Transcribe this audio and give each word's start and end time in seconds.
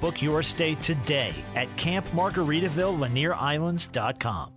Book 0.00 0.22
your 0.22 0.42
stay 0.42 0.74
today 0.76 1.34
at 1.54 1.68
campmargaritaville.lanierislands.com. 1.76 4.52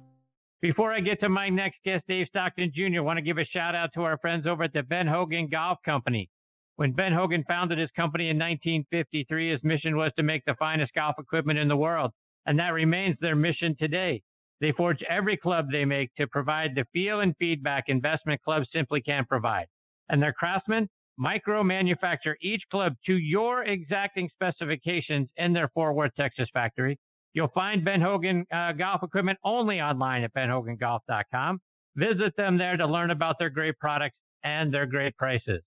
Before 0.61 0.91
I 0.91 0.99
get 0.99 1.21
to 1.21 1.29
my 1.29 1.47
next 1.47 1.77
guest, 1.85 2.03
Dave 2.07 2.27
Stockton 2.27 2.73
Jr., 2.75 2.97
I 2.97 2.99
want 2.99 3.17
to 3.17 3.23
give 3.23 3.37
a 3.37 3.45
shout 3.45 3.75
out 3.75 3.91
to 3.93 4.01
our 4.01 4.17
friends 4.17 4.45
over 4.45 4.63
at 4.63 4.73
the 4.73 4.83
Ben 4.83 5.07
Hogan 5.07 5.47
Golf 5.47 5.77
Company. 5.85 6.29
When 6.75 6.91
Ben 6.91 7.13
Hogan 7.13 7.45
founded 7.47 7.77
his 7.77 7.89
company 7.95 8.29
in 8.29 8.37
1953, 8.37 9.51
his 9.51 9.63
mission 9.63 9.95
was 9.95 10.11
to 10.17 10.23
make 10.23 10.43
the 10.45 10.55
finest 10.59 10.93
golf 10.93 11.15
equipment 11.17 11.59
in 11.59 11.69
the 11.69 11.77
world, 11.77 12.11
and 12.45 12.59
that 12.59 12.73
remains 12.73 13.15
their 13.21 13.35
mission 13.35 13.75
today. 13.79 14.21
They 14.59 14.73
forge 14.73 15.01
every 15.09 15.37
club 15.37 15.67
they 15.71 15.85
make 15.85 16.13
to 16.15 16.27
provide 16.27 16.75
the 16.75 16.85
feel 16.91 17.21
and 17.21 17.33
feedback 17.37 17.85
investment 17.87 18.41
clubs 18.43 18.67
simply 18.73 19.01
can't 19.01 19.29
provide. 19.29 19.67
And 20.09 20.21
their 20.21 20.33
craftsmen 20.33 20.89
micro 21.19 21.63
manufacture 21.63 22.37
each 22.41 22.63
club 22.71 22.93
to 23.05 23.17
your 23.17 23.63
exacting 23.65 24.29
specifications 24.33 25.29
in 25.37 25.53
their 25.53 25.67
Fort 25.69 25.93
Worth, 25.95 26.15
Texas 26.15 26.47
factory. 26.53 26.97
You'll 27.33 27.49
find 27.49 27.85
Ben 27.85 28.01
Hogan 28.01 28.45
uh, 28.51 28.71
golf 28.71 29.03
equipment 29.03 29.37
only 29.43 29.81
online 29.81 30.23
at 30.23 30.33
benhogangolf.com. 30.33 31.59
Visit 31.95 32.35
them 32.37 32.57
there 32.57 32.77
to 32.77 32.87
learn 32.87 33.11
about 33.11 33.35
their 33.37 33.49
great 33.49 33.77
products 33.77 34.15
and 34.43 34.73
their 34.73 34.85
great 34.85 35.15
prices. 35.17 35.61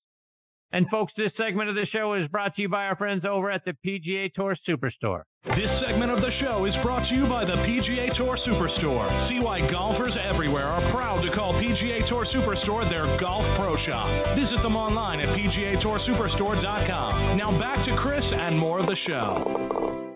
And 0.72 0.88
folks, 0.88 1.12
this 1.16 1.32
segment 1.36 1.68
of 1.68 1.74
the 1.74 1.86
show 1.92 2.14
is 2.14 2.26
brought 2.28 2.56
to 2.56 2.62
you 2.62 2.68
by 2.70 2.86
our 2.86 2.96
friends 2.96 3.24
over 3.28 3.50
at 3.50 3.62
the 3.64 3.76
PGA 3.86 4.32
Tour 4.32 4.56
Superstore. 4.66 5.22
This 5.44 5.68
segment 5.84 6.12
of 6.12 6.20
the 6.20 6.30
show 6.40 6.66
is 6.66 6.74
brought 6.84 7.08
to 7.08 7.14
you 7.16 7.26
by 7.26 7.44
the 7.44 7.56
PGA 7.66 8.16
Tour 8.16 8.38
Superstore. 8.46 9.28
See 9.28 9.40
why 9.40 9.60
golfers 9.72 10.12
everywhere 10.22 10.68
are 10.68 10.92
proud 10.92 11.20
to 11.22 11.32
call 11.34 11.54
PGA 11.54 12.08
Tour 12.08 12.24
Superstore 12.32 12.88
their 12.88 13.18
golf 13.18 13.42
pro 13.58 13.76
shop. 13.84 14.36
Visit 14.36 14.62
them 14.62 14.76
online 14.76 15.18
at 15.18 15.36
PGATourSuperstore.com. 15.36 17.36
Now 17.36 17.58
back 17.58 17.84
to 17.84 17.96
Chris 17.96 18.22
and 18.22 18.56
more 18.56 18.78
of 18.78 18.86
the 18.86 18.94
show. 19.08 20.14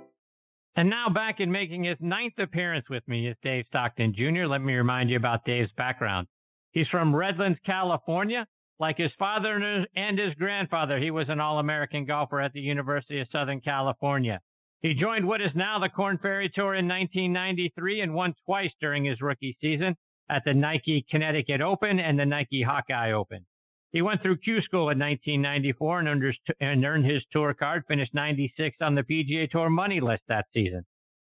And 0.76 0.88
now 0.88 1.08
back 1.08 1.40
in 1.40 1.50
making 1.50 1.82
his 1.82 1.98
ninth 1.98 2.38
appearance 2.38 2.88
with 2.88 3.02
me 3.08 3.26
is 3.26 3.36
Dave 3.42 3.64
Stockton 3.66 4.14
Jr. 4.16 4.46
Let 4.46 4.60
me 4.60 4.74
remind 4.74 5.10
you 5.10 5.16
about 5.16 5.44
Dave's 5.44 5.72
background. 5.76 6.28
He's 6.70 6.86
from 6.86 7.12
Redlands, 7.12 7.58
California. 7.66 8.46
Like 8.78 8.98
his 8.98 9.10
father 9.18 9.86
and 9.96 10.18
his 10.20 10.34
grandfather, 10.34 11.00
he 11.00 11.10
was 11.10 11.28
an 11.28 11.40
All 11.40 11.58
American 11.58 12.04
golfer 12.04 12.40
at 12.40 12.52
the 12.52 12.60
University 12.60 13.20
of 13.20 13.26
Southern 13.32 13.60
California. 13.60 14.40
He 14.82 14.94
joined 14.94 15.26
what 15.26 15.40
is 15.40 15.54
now 15.54 15.78
the 15.78 15.88
Korn 15.88 16.18
Ferry 16.18 16.48
Tour 16.48 16.74
in 16.74 16.86
1993 16.86 18.02
and 18.02 18.14
won 18.14 18.34
twice 18.44 18.72
during 18.80 19.04
his 19.04 19.20
rookie 19.20 19.56
season 19.60 19.96
at 20.28 20.44
the 20.44 20.54
Nike 20.54 21.04
Connecticut 21.10 21.60
Open 21.60 21.98
and 21.98 22.18
the 22.18 22.26
Nike 22.26 22.62
Hawkeye 22.62 23.12
Open. 23.12 23.46
He 23.92 24.02
went 24.02 24.20
through 24.20 24.38
Q 24.38 24.60
School 24.62 24.90
in 24.90 24.98
1994 24.98 26.00
and, 26.60 26.84
earned 26.84 27.06
his 27.06 27.24
tour 27.32 27.54
card, 27.54 27.84
finished 27.88 28.12
96 28.12 28.76
on 28.80 28.94
the 28.94 29.02
PGA 29.02 29.50
Tour 29.50 29.70
money 29.70 30.00
list 30.00 30.22
that 30.28 30.46
season. 30.52 30.84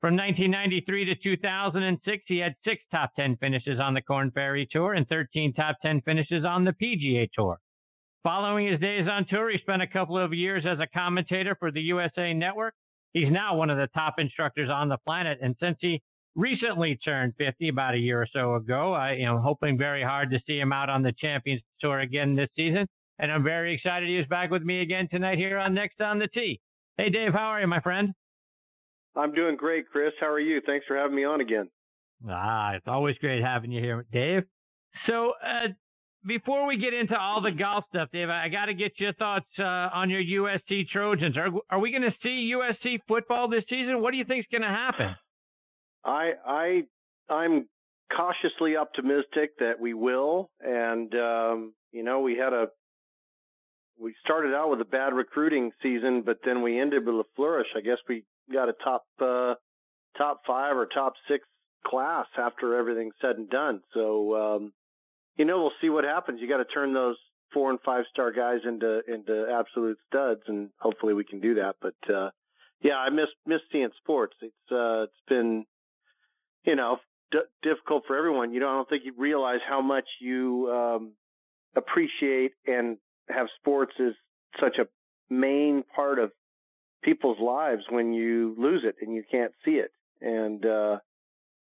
From 0.01 0.17
1993 0.17 1.05
to 1.07 1.15
2006, 1.17 2.25
he 2.27 2.39
had 2.39 2.55
six 2.65 2.83
top 2.91 3.11
10 3.17 3.37
finishes 3.37 3.81
on 3.81 3.95
the 3.95 4.03
Korn 4.03 4.31
Ferry 4.31 4.67
Tour 4.71 4.95
and 4.95 5.09
13 5.09 5.53
top 5.53 5.77
10 5.83 6.01
finishes 6.03 6.45
on 6.45 6.65
the 6.65 6.73
PGA 6.73 7.29
Tour. 7.33 7.59
Following 8.23 8.69
his 8.69 8.81
days 8.81 9.07
on 9.09 9.27
tour, 9.27 9.51
he 9.51 9.59
spent 9.59 9.83
a 9.83 9.87
couple 9.87 10.19
of 10.19 10.33
years 10.33 10.65
as 10.67 10.81
a 10.81 10.87
commentator 10.87 11.55
for 11.59 11.71
the 11.71 11.83
USA 11.83 12.33
Network. 12.33 12.75
He's 13.17 13.31
now 13.31 13.57
one 13.57 13.71
of 13.71 13.79
the 13.79 13.87
top 13.95 14.17
instructors 14.19 14.69
on 14.69 14.91
the 14.91 14.99
planet, 14.99 15.39
and 15.41 15.57
since 15.59 15.79
he 15.81 16.03
recently 16.35 16.99
turned 17.03 17.33
50 17.39 17.71
about 17.71 17.95
a 17.95 17.99
year 17.99 18.21
or 18.21 18.27
so 18.31 18.57
ago, 18.57 18.93
I 18.93 19.13
am 19.15 19.39
hoping 19.39 19.79
very 19.79 20.03
hard 20.03 20.31
to 20.33 20.41
see 20.47 20.59
him 20.59 20.71
out 20.71 20.91
on 20.91 21.01
the 21.01 21.15
Champions 21.19 21.63
Tour 21.81 22.01
again 22.01 22.37
this 22.37 22.51
season. 22.55 22.87
And 23.19 23.33
I'm 23.33 23.43
very 23.43 23.75
excited 23.75 24.07
he 24.07 24.19
is 24.19 24.27
back 24.27 24.51
with 24.51 24.65
me 24.65 24.83
again 24.83 25.09
tonight 25.11 25.39
here 25.39 25.57
on 25.57 25.73
Next 25.73 25.99
on 26.03 26.19
the 26.19 26.29
Tee. 26.29 26.61
Hey, 26.99 27.09
Dave, 27.09 27.33
how 27.33 27.47
are 27.47 27.61
you, 27.63 27.67
my 27.67 27.81
friend? 27.81 28.13
I'm 29.17 29.33
doing 29.33 29.57
great, 29.57 29.89
Chris. 29.89 30.13
How 30.21 30.29
are 30.29 30.39
you? 30.39 30.61
Thanks 30.67 30.85
for 30.87 30.95
having 30.95 31.17
me 31.17 31.25
on 31.25 31.41
again. 31.41 31.71
Ah, 32.29 32.75
it's 32.75 32.87
always 32.87 33.17
great 33.17 33.43
having 33.43 33.73
you 33.73 33.81
here, 33.81 34.05
Dave. 34.13 34.43
So, 35.07 35.33
uh, 35.43 35.69
before 36.27 36.67
we 36.67 36.77
get 36.77 36.93
into 36.93 37.19
all 37.19 37.41
the 37.41 37.53
golf 37.53 37.85
stuff, 37.89 38.09
Dave, 38.13 38.29
I 38.29 38.49
got 38.49 38.67
to 38.67 38.75
get 38.75 38.93
your 38.99 39.13
thoughts 39.15 39.47
uh, 39.59 39.63
on 39.63 40.11
your 40.11 40.23
USC 40.23 40.89
Trojans. 40.89 41.37
Are 41.37 41.49
are 41.71 41.79
we 41.79 41.91
going 41.91 42.03
to 42.03 42.15
see 42.23 42.53
USC 42.55 43.01
football 43.07 43.49
this 43.49 43.65
season? 43.69 44.01
What 44.03 44.11
do 44.13 44.19
you 44.19 44.25
think 44.25 44.41
is 44.41 44.47
going 44.51 44.63
to 44.63 44.69
happen? 44.69 45.15
I 46.05 46.33
I 46.47 46.83
I'm 47.29 47.69
cautiously 48.15 48.77
optimistic 48.77 49.59
that 49.59 49.81
we 49.81 49.95
will, 49.95 50.51
and 50.61 51.13
um, 51.15 51.75
you 51.93 52.03
know 52.03 52.21
we 52.21 52.37
had 52.37 52.53
a 52.53 52.67
we 53.99 54.15
started 54.25 54.55
out 54.55 54.71
with 54.71 54.81
a 54.81 54.85
bad 54.85 55.15
recruiting 55.15 55.71
season, 55.83 56.23
but 56.25 56.39
then 56.45 56.63
we 56.63 56.79
ended 56.79 57.07
with 57.07 57.15
a 57.15 57.25
flourish. 57.35 57.69
I 57.77 57.81
guess 57.81 57.99
we 58.09 58.25
got 58.53 58.69
a 58.69 58.75
top 58.85 59.05
uh, 59.21 59.55
top 60.19 60.43
five 60.47 60.77
or 60.77 60.87
top 60.87 61.15
six 61.29 61.45
class 61.87 62.27
after 62.37 62.77
everything's 62.77 63.15
said 63.21 63.37
and 63.37 63.49
done. 63.49 63.81
So 63.95 64.37
um, 64.37 64.73
you 65.37 65.45
know 65.45 65.61
we'll 65.61 65.73
see 65.81 65.89
what 65.89 66.05
happens. 66.05 66.41
You 66.41 66.49
got 66.49 66.59
to 66.59 66.65
turn 66.65 66.93
those 66.93 67.17
four 67.53 67.71
and 67.71 67.79
five 67.85 68.05
star 68.13 68.33
guys 68.33 68.61
into 68.65 69.01
into 69.09 69.47
absolute 69.53 69.99
studs, 70.07 70.43
and 70.47 70.71
hopefully 70.79 71.15
we 71.15 71.25
can 71.25 71.41
do 71.41 71.55
that. 71.55 71.77
But 71.81 72.15
uh, 72.15 72.31
yeah, 72.83 72.97
I 72.97 73.11
miss 73.11 73.29
miss 73.47 73.61
seeing 73.73 73.89
sports. 73.99 74.35
It's 74.43 74.73
uh, 74.73 75.05
it's 75.05 75.13
been 75.29 75.65
you 76.65 76.77
know 76.77 76.99
d- 77.33 77.39
difficult 77.63 78.05
for 78.07 78.17
everyone. 78.17 78.53
You 78.53 78.61
know 78.61 78.69
I 78.69 78.75
don't 78.75 78.89
think 78.89 79.05
you 79.05 79.13
realize 79.17 79.61
how 79.69 79.81
much 79.81 80.07
you 80.21 80.71
um, 80.71 81.13
appreciate 81.77 82.53
and 82.67 82.99
have 83.29 83.47
sports 83.59 83.93
as 84.01 84.13
such 84.61 84.79
a 84.79 84.87
main 85.33 85.83
part 85.95 86.19
of 86.19 86.31
people's 87.03 87.39
lives 87.41 87.83
when 87.91 88.13
you 88.13 88.55
lose 88.59 88.83
it 88.85 88.97
and 89.01 89.15
you 89.15 89.23
can't 89.31 89.53
see 89.65 89.73
it. 89.73 89.91
And, 90.21 90.65
uh, 90.65 90.99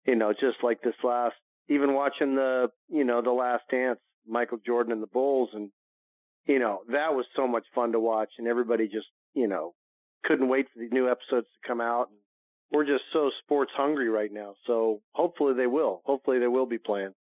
you 0.05 0.15
know, 0.15 0.31
just 0.31 0.57
like 0.63 0.81
this 0.81 0.95
last, 1.03 1.35
even 1.69 1.93
watching 1.93 2.35
the, 2.35 2.67
you 2.89 3.03
know, 3.03 3.21
the 3.21 3.31
last 3.31 3.63
dance, 3.69 3.99
Michael 4.27 4.59
Jordan 4.65 4.91
and 4.91 5.01
the 5.01 5.07
Bulls 5.07 5.49
and, 5.53 5.69
you 6.45 6.59
know, 6.59 6.81
that 6.87 7.13
was 7.13 7.25
so 7.35 7.47
much 7.47 7.65
fun 7.75 7.91
to 7.91 7.99
watch 7.99 8.29
and 8.37 8.47
everybody 8.47 8.85
just, 8.87 9.07
you 9.33 9.47
know, 9.47 9.73
couldn't 10.23 10.49
wait 10.49 10.67
for 10.73 10.79
the 10.79 10.89
new 10.93 11.09
episodes 11.09 11.47
to 11.47 11.67
come 11.67 11.81
out. 11.81 12.07
And 12.09 12.17
we're 12.71 12.85
just 12.85 13.03
so 13.13 13.31
sports 13.43 13.71
hungry 13.75 14.09
right 14.09 14.31
now. 14.31 14.53
So 14.65 15.01
hopefully 15.13 15.53
they 15.55 15.67
will. 15.67 16.01
Hopefully 16.05 16.39
they 16.39 16.47
will 16.47 16.65
be 16.65 16.77
playing. 16.77 17.13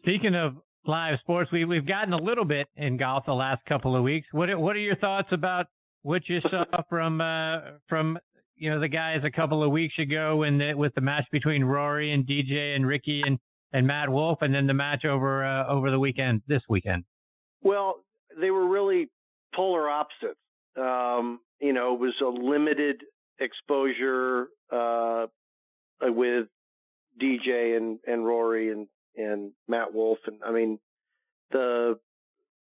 Speaking 0.00 0.34
of 0.34 0.54
live 0.86 1.18
sports, 1.20 1.50
we 1.50 1.64
we've 1.64 1.86
gotten 1.86 2.12
a 2.12 2.22
little 2.22 2.44
bit 2.44 2.68
in 2.76 2.96
golf 2.96 3.24
the 3.26 3.32
last 3.32 3.64
couple 3.66 3.96
of 3.96 4.02
weeks. 4.02 4.26
What 4.30 4.56
what 4.58 4.76
are 4.76 4.80
your 4.80 4.96
thoughts 4.96 5.28
about 5.32 5.66
what 6.02 6.22
you 6.28 6.40
saw 6.42 6.64
from 6.88 7.20
uh, 7.20 7.78
from 7.88 8.18
you 8.56 8.70
know 8.70 8.80
the 8.80 8.88
guys 8.88 9.20
a 9.24 9.30
couple 9.30 9.62
of 9.62 9.70
weeks 9.70 9.94
ago 9.98 10.42
in 10.42 10.58
the, 10.58 10.74
with 10.74 10.94
the 10.94 11.00
match 11.00 11.24
between 11.30 11.64
Rory 11.64 12.12
and 12.12 12.26
DJ 12.26 12.74
and 12.74 12.86
Rickie 12.86 13.22
and 13.24 13.38
and 13.72 13.86
Matt 13.86 14.08
Wolff, 14.08 14.38
and 14.40 14.54
then 14.54 14.66
the 14.66 14.74
match 14.74 15.04
over 15.04 15.44
uh, 15.44 15.66
over 15.68 15.90
the 15.90 15.98
weekend 15.98 16.42
this 16.48 16.62
weekend. 16.68 17.04
Well, 17.62 17.96
they 18.40 18.50
were 18.50 18.66
really 18.66 19.08
polar 19.54 19.88
opposites. 19.88 20.40
Um, 20.76 21.40
you 21.60 21.72
know, 21.72 21.94
it 21.94 22.00
was 22.00 22.14
a 22.22 22.28
limited 22.28 23.02
exposure 23.40 24.48
uh, 24.72 25.26
with 26.02 26.46
DJ 27.20 27.76
and 27.76 27.98
and 28.06 28.24
Rory 28.24 28.70
and 28.70 28.86
and 29.16 29.52
Matt 29.68 29.92
Wolff, 29.92 30.18
and 30.26 30.38
I 30.44 30.52
mean 30.52 30.78
the 31.50 31.98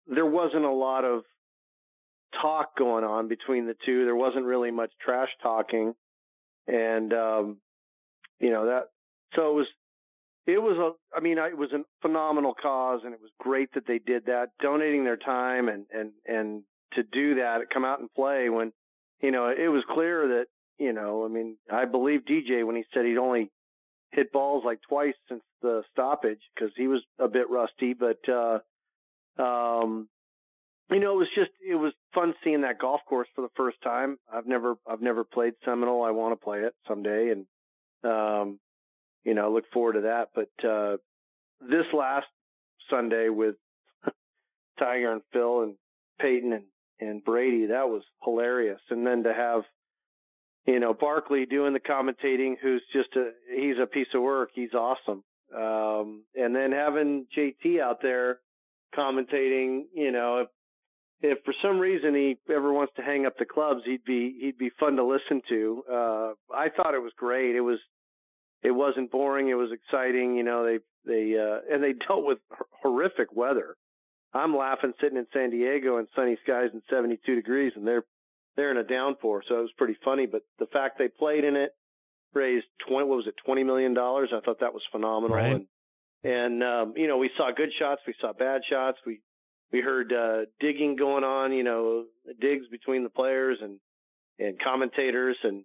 there 0.06 0.26
wasn't 0.26 0.64
a 0.64 0.72
lot 0.72 1.04
of 1.04 1.22
talk 2.40 2.76
going 2.76 3.04
on 3.04 3.28
between 3.28 3.66
the 3.66 3.76
two. 3.84 4.04
There 4.04 4.16
wasn't 4.16 4.44
really 4.44 4.70
much 4.70 4.90
trash 5.00 5.28
talking, 5.42 5.94
and 6.66 7.12
um, 7.12 7.56
you 8.40 8.50
know 8.50 8.66
that. 8.66 8.90
So 9.34 9.50
it 9.50 9.54
was, 9.54 9.66
it 10.46 10.62
was 10.62 10.76
a. 10.78 11.16
I 11.16 11.20
mean, 11.20 11.38
it 11.38 11.56
was 11.56 11.72
a 11.72 11.84
phenomenal 12.02 12.54
cause, 12.60 13.00
and 13.04 13.14
it 13.14 13.20
was 13.20 13.30
great 13.38 13.72
that 13.74 13.86
they 13.86 13.98
did 13.98 14.26
that, 14.26 14.50
donating 14.60 15.04
their 15.04 15.16
time 15.16 15.68
and 15.68 15.86
and 15.92 16.12
and 16.26 16.62
to 16.94 17.02
do 17.02 17.36
that, 17.36 17.58
come 17.72 17.84
out 17.84 18.00
and 18.00 18.12
play 18.14 18.48
when, 18.48 18.72
you 19.20 19.30
know, 19.30 19.48
it 19.48 19.68
was 19.68 19.84
clear 19.90 20.26
that 20.28 20.46
you 20.78 20.92
know, 20.92 21.24
I 21.24 21.28
mean, 21.28 21.56
I 21.70 21.84
believe 21.84 22.20
DJ 22.20 22.64
when 22.64 22.76
he 22.76 22.84
said 22.94 23.04
he'd 23.04 23.18
only 23.18 23.50
hit 24.12 24.32
balls 24.32 24.62
like 24.64 24.78
twice 24.88 25.14
since 25.28 25.42
the 25.60 25.82
stoppage 25.92 26.40
because 26.54 26.72
he 26.76 26.86
was 26.86 27.02
a 27.18 27.28
bit 27.28 27.50
rusty, 27.50 27.94
but. 27.94 28.18
uh 28.28 28.58
um 29.38 30.08
you 30.90 31.00
know, 31.00 31.14
it 31.14 31.18
was 31.18 31.28
just 31.34 31.50
it 31.66 31.74
was 31.74 31.92
fun 32.14 32.34
seeing 32.42 32.62
that 32.62 32.78
golf 32.78 33.00
course 33.08 33.28
for 33.34 33.42
the 33.42 33.50
first 33.56 33.76
time. 33.82 34.18
I've 34.32 34.46
never 34.46 34.76
I've 34.90 35.02
never 35.02 35.24
played 35.24 35.54
Seminole. 35.64 36.02
I 36.04 36.12
want 36.12 36.38
to 36.38 36.44
play 36.44 36.60
it 36.60 36.74
someday, 36.86 37.30
and 37.30 37.46
Um, 38.04 38.58
you 39.24 39.34
know, 39.34 39.46
I 39.46 39.48
look 39.52 39.64
forward 39.72 39.94
to 39.94 40.00
that. 40.02 40.28
But 40.34 40.68
uh, 40.68 40.96
this 41.60 41.86
last 41.92 42.26
Sunday 42.90 43.28
with 43.28 43.56
Tiger 44.78 45.12
and 45.12 45.22
Phil 45.32 45.62
and 45.62 45.74
Peyton 46.20 46.52
and 46.52 46.64
and 47.00 47.24
Brady, 47.24 47.66
that 47.66 47.88
was 47.88 48.02
hilarious. 48.24 48.80
And 48.90 49.06
then 49.06 49.24
to 49.24 49.34
have 49.34 49.62
you 50.66 50.80
know 50.80 50.94
Barkley 50.94 51.46
doing 51.46 51.74
the 51.74 51.80
commentating, 51.80 52.54
who's 52.62 52.82
just 52.92 53.14
a 53.16 53.30
he's 53.54 53.76
a 53.82 53.86
piece 53.86 54.08
of 54.14 54.22
work. 54.22 54.50
He's 54.54 54.74
awesome. 54.74 55.22
Um, 55.54 56.24
and 56.34 56.54
then 56.54 56.72
having 56.72 57.26
JT 57.36 57.80
out 57.80 58.00
there 58.02 58.38
commentating, 58.96 59.84
you 59.94 60.12
know, 60.12 60.46
if 61.20 61.38
for 61.44 61.54
some 61.62 61.78
reason 61.78 62.14
he 62.14 62.38
ever 62.52 62.72
wants 62.72 62.92
to 62.96 63.02
hang 63.02 63.26
up 63.26 63.36
the 63.38 63.44
clubs, 63.44 63.80
he'd 63.84 64.04
be 64.04 64.36
he'd 64.40 64.58
be 64.58 64.70
fun 64.78 64.96
to 64.96 65.04
listen 65.04 65.42
to. 65.48 65.82
Uh, 65.90 66.32
I 66.54 66.68
thought 66.68 66.94
it 66.94 67.02
was 67.02 67.12
great. 67.16 67.56
It 67.56 67.60
was 67.60 67.78
it 68.62 68.70
wasn't 68.70 69.10
boring. 69.10 69.48
It 69.48 69.54
was 69.54 69.70
exciting. 69.72 70.36
You 70.36 70.44
know, 70.44 70.64
they 70.64 70.78
they 71.04 71.38
uh, 71.38 71.74
and 71.74 71.82
they 71.82 71.92
dealt 72.06 72.24
with 72.24 72.38
horrific 72.82 73.32
weather. 73.32 73.76
I'm 74.34 74.56
laughing 74.56 74.92
sitting 75.00 75.16
in 75.16 75.26
San 75.32 75.50
Diego 75.50 75.98
in 75.98 76.06
sunny 76.14 76.36
skies 76.44 76.68
and 76.72 76.82
72 76.90 77.34
degrees, 77.34 77.72
and 77.74 77.86
they're 77.86 78.04
they're 78.56 78.70
in 78.70 78.76
a 78.76 78.84
downpour. 78.84 79.42
So 79.48 79.58
it 79.58 79.62
was 79.62 79.72
pretty 79.78 79.96
funny. 80.04 80.26
But 80.26 80.42
the 80.58 80.66
fact 80.66 80.98
they 80.98 81.08
played 81.08 81.44
in 81.44 81.56
it, 81.56 81.70
raised 82.34 82.66
20 82.88 83.08
what 83.08 83.16
was 83.16 83.26
it 83.26 83.34
20 83.44 83.64
million 83.64 83.94
dollars. 83.94 84.30
I 84.34 84.40
thought 84.40 84.60
that 84.60 84.74
was 84.74 84.82
phenomenal. 84.92 85.36
Right. 85.36 85.54
And 85.54 85.66
and 86.24 86.62
um, 86.62 86.94
you 86.96 87.08
know 87.08 87.16
we 87.16 87.30
saw 87.36 87.50
good 87.56 87.70
shots, 87.78 88.02
we 88.06 88.14
saw 88.20 88.32
bad 88.32 88.62
shots, 88.68 88.98
we 89.06 89.20
we 89.72 89.80
heard 89.80 90.12
uh, 90.12 90.46
digging 90.60 90.96
going 90.96 91.24
on, 91.24 91.52
you 91.52 91.62
know, 91.62 92.04
digs 92.40 92.66
between 92.70 93.02
the 93.02 93.10
players 93.10 93.58
and 93.60 93.78
and 94.38 94.58
commentators 94.60 95.36
and 95.42 95.64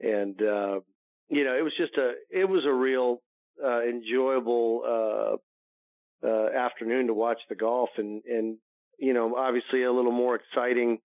and 0.00 0.40
uh, 0.42 0.80
you 1.28 1.44
know 1.44 1.56
it 1.56 1.62
was 1.62 1.72
just 1.78 1.96
a 1.96 2.12
it 2.30 2.48
was 2.48 2.64
a 2.66 2.72
real 2.72 3.22
uh, 3.64 3.82
enjoyable 3.82 4.82
uh, 4.86 6.26
uh, 6.26 6.48
afternoon 6.56 7.06
to 7.06 7.14
watch 7.14 7.38
the 7.48 7.54
golf 7.54 7.90
and 7.96 8.22
and 8.24 8.58
you 8.98 9.14
know 9.14 9.36
obviously 9.36 9.82
a 9.84 9.92
little 9.92 10.12
more 10.12 10.36
exciting. 10.36 10.98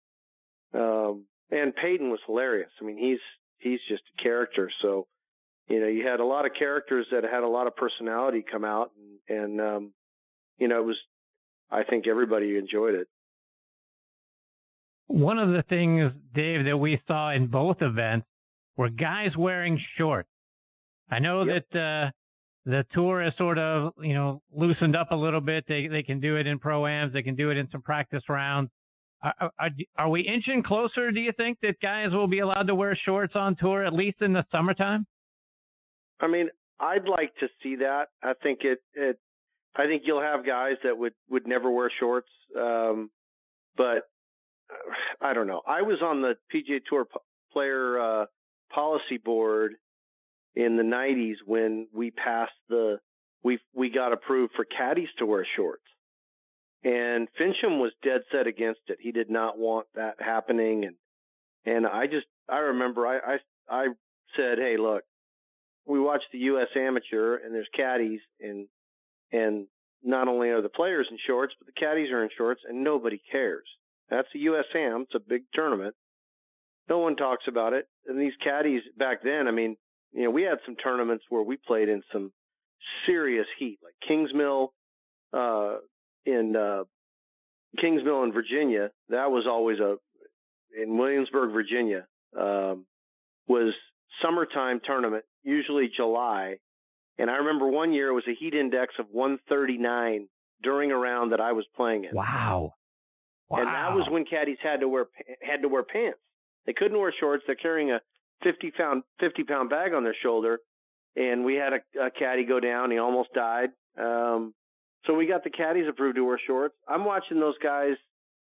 Um, 0.74 1.26
and 1.52 1.76
Peyton 1.76 2.10
was 2.10 2.20
hilarious. 2.26 2.72
I 2.82 2.86
mean 2.86 2.98
he's 2.98 3.20
he's 3.60 3.80
just 3.88 4.04
a 4.18 4.24
character. 4.24 4.72
So 4.82 5.08
you 5.70 5.80
know 5.80 5.88
you 5.88 6.06
had 6.06 6.20
a 6.20 6.26
lot 6.26 6.46
of 6.46 6.52
characters 6.58 7.08
that 7.12 7.24
had 7.24 7.44
a 7.44 7.48
lot 7.48 7.68
of 7.68 7.76
personality 7.76 8.44
come 8.50 8.66
out 8.66 8.92
and 8.98 9.40
and 9.40 9.62
um, 9.62 9.94
you 10.58 10.68
know 10.68 10.80
it 10.80 10.86
was 10.86 10.98
I 11.72 11.84
think 11.84 12.08
everybody 12.08 12.58
enjoyed 12.58 12.96
it. 12.96 13.08
One 15.08 15.38
of 15.38 15.50
the 15.50 15.64
things, 15.70 16.12
Dave, 16.34 16.66
that 16.66 16.78
we 16.78 17.02
saw 17.08 17.32
in 17.32 17.48
both 17.48 17.82
events 17.82 18.26
were 18.78 18.90
guys 18.90 19.36
wearing 19.38 19.80
shorts. 19.98 20.30
I 21.12 21.20
know 21.20 21.44
Yep. 21.44 21.66
that 21.72 21.80
uh, 21.80 22.12
the 22.66 22.86
tour 22.94 23.22
has 23.22 23.34
sort 23.38 23.60
of, 23.60 23.94
you 24.02 24.14
know, 24.14 24.42
loosened 24.52 24.96
up 24.96 25.12
a 25.12 25.16
little 25.16 25.42
bit. 25.42 25.66
They 25.68 25.88
they 25.88 26.02
can 26.04 26.20
do 26.20 26.38
it 26.38 26.48
in 26.48 26.58
pro 26.58 26.86
ams. 26.88 27.14
They 27.14 27.22
can 27.22 27.36
do 27.36 27.50
it 27.52 27.58
in 27.58 27.70
some 27.72 27.82
practice 27.82 28.24
rounds. 28.30 28.70
Are, 29.22 29.52
are, 29.60 29.70
are 29.98 30.10
we 30.10 30.22
inching 30.22 30.64
closer? 30.64 31.12
Do 31.12 31.20
you 31.20 31.32
think 31.34 31.58
that 31.62 31.80
guys 31.82 32.12
will 32.12 32.28
be 32.28 32.40
allowed 32.40 32.68
to 32.68 32.76
wear 32.76 32.98
shorts 33.06 33.36
on 33.36 33.56
tour 33.56 33.86
at 33.86 33.94
least 33.94 34.22
in 34.22 34.34
the 34.34 34.46
summertime? 34.52 35.06
I 36.20 36.28
mean, 36.28 36.50
I'd 36.80 37.08
like 37.08 37.34
to 37.40 37.48
see 37.62 37.76
that. 37.78 38.08
I 38.24 38.34
think 38.42 38.60
it 38.64 38.80
it 38.94 39.20
I 39.76 39.88
think 39.88 40.04
you'll 40.06 40.22
have 40.22 40.46
guys 40.46 40.76
that 40.84 40.98
would 40.98 41.14
would 41.30 41.48
never 41.48 41.70
wear 41.72 41.92
shorts. 42.00 42.30
Um 42.60 43.10
but 43.76 44.04
I 45.22 45.34
don't 45.34 45.48
know. 45.48 45.62
I 45.68 45.82
was 45.82 46.00
on 46.02 46.22
the 46.22 46.36
PGA 46.54 46.80
Tour 46.88 47.06
player 47.52 48.00
uh 48.00 48.26
policy 48.74 49.18
board 49.24 49.74
in 50.56 50.78
the 50.78 50.84
90s 50.84 51.36
when 51.46 51.88
we 51.94 52.12
passed 52.12 52.52
the 52.70 52.98
we 53.44 53.60
we 53.74 53.90
got 53.90 54.14
approved 54.14 54.54
for 54.56 54.66
caddies 54.66 55.10
to 55.20 55.26
wear 55.26 55.46
shorts. 55.56 55.84
And 56.84 57.30
Finchem 57.40 57.80
was 57.80 57.94
dead 58.04 58.22
set 58.32 58.46
against 58.46 58.82
it. 58.88 58.98
He 59.00 59.12
did 59.12 59.30
not 59.30 59.58
want 59.58 59.88
that 59.96 60.16
happening 60.20 60.86
and 60.86 60.96
and 61.66 61.88
I 61.88 62.08
just 62.08 62.28
I 62.50 62.58
remember 62.60 63.08
I 63.08 63.18
I 63.18 63.38
I 63.70 63.88
said, 64.36 64.58
"Hey, 64.58 64.76
look, 64.78 65.04
we 65.86 66.00
watch 66.00 66.22
the 66.32 66.40
U.S. 66.40 66.68
Amateur, 66.76 67.38
and 67.38 67.54
there's 67.54 67.70
caddies, 67.76 68.20
and 68.40 68.68
and 69.34 69.68
not 70.04 70.28
only 70.28 70.50
are 70.50 70.62
the 70.62 70.70
players 70.70 71.08
in 71.12 71.18
shorts, 71.28 71.54
but 71.60 71.66
the 71.66 71.80
caddies 71.80 72.12
are 72.12 72.24
in 72.24 72.30
shorts, 72.38 72.62
and 72.68 72.84
nobody 72.84 73.22
cares. 73.32 73.66
That's 74.10 74.28
a 74.36 74.40
U.S. 74.40 74.66
Am. 74.76 75.02
It's 75.02 75.16
a 75.16 75.20
big 75.20 75.44
tournament. 75.54 75.96
No 76.90 77.00
one 77.00 77.16
talks 77.16 77.46
about 77.48 77.74
it. 77.74 77.88
And 78.08 78.20
these 78.20 78.34
caddies 78.44 78.82
back 78.98 79.24
then, 79.24 79.48
I 79.48 79.52
mean, 79.52 79.76
you 80.12 80.24
know, 80.24 80.30
we 80.30 80.44
had 80.44 80.60
some 80.66 80.76
tournaments 80.76 81.24
where 81.30 81.42
we 81.42 81.58
played 81.58 81.90
in 81.90 82.04
some 82.12 82.32
serious 83.06 83.48
heat, 83.58 83.80
like 83.84 83.96
Kingsmill, 84.08 84.70
uh, 85.34 85.78
in 86.26 86.56
uh, 86.56 86.84
Kingsmill 87.82 88.24
in 88.26 88.34
Virginia. 88.34 88.92
That 89.10 89.32
was 89.32 89.46
always 89.48 89.80
a 89.80 89.96
in 90.80 90.98
Williamsburg, 90.98 91.54
Virginia. 91.54 92.06
Um, 92.38 92.86
was 93.48 93.74
summertime 94.22 94.82
tournament, 94.86 95.24
usually 95.44 95.90
July. 95.96 96.58
And 97.18 97.30
I 97.30 97.36
remember 97.36 97.68
one 97.68 97.94
year 97.94 98.10
it 98.10 98.14
was 98.14 98.28
a 98.28 98.36
heat 98.36 98.54
index 98.54 98.96
of 99.00 99.08
139 99.12 100.28
during 100.62 100.92
a 100.92 100.98
round 100.98 101.32
that 101.32 101.42
I 101.42 101.52
was 101.52 101.66
playing 101.76 102.06
in. 102.06 102.16
Wow. 102.16 102.74
Wow. 103.50 103.60
And 103.60 103.68
that 103.68 103.94
was 103.94 104.08
when 104.10 104.26
caddies 104.26 104.58
had 104.64 104.80
to 104.80 104.88
wear 104.88 105.06
had 105.42 105.62
to 105.62 105.68
wear 105.68 105.84
pants. 105.84 106.18
They 106.66 106.74
couldn't 106.74 106.98
wear 106.98 107.14
shorts. 107.20 107.44
They're 107.46 107.56
carrying 107.56 107.92
a 107.92 108.00
50 108.44 108.72
pound 108.72 109.04
50 109.20 109.44
pound 109.44 109.70
bag 109.70 109.94
on 109.94 110.04
their 110.04 110.16
shoulder, 110.24 110.60
and 111.16 111.46
we 111.46 111.56
had 111.56 111.74
a, 111.74 112.06
a 112.06 112.10
caddy 112.10 112.46
go 112.46 112.60
down. 112.60 112.90
He 112.90 112.98
almost 112.98 113.34
died. 113.34 113.70
Um, 114.00 114.54
so 115.06 115.14
we 115.14 115.28
got 115.28 115.44
the 115.44 115.50
caddies 115.50 115.86
approved 115.88 116.16
to 116.16 116.26
wear 116.26 116.40
shorts. 116.48 116.76
I'm 116.88 117.06
watching 117.06 117.40
those 117.40 117.58
guys, 117.62 117.96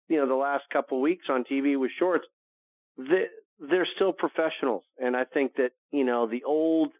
you 0.09 0.17
know, 0.17 0.27
the 0.27 0.35
last 0.35 0.63
couple 0.71 0.97
of 0.97 1.01
weeks 1.01 1.25
on 1.29 1.45
TV 1.45 1.79
with 1.79 1.91
shorts. 1.97 2.25
They, 2.97 3.25
they're 3.59 3.87
still 3.95 4.11
professionals, 4.11 4.83
and 4.99 5.15
I 5.15 5.23
think 5.23 5.55
that 5.55 5.71
you 5.91 6.03
know 6.03 6.27
the 6.27 6.43
old. 6.43 6.91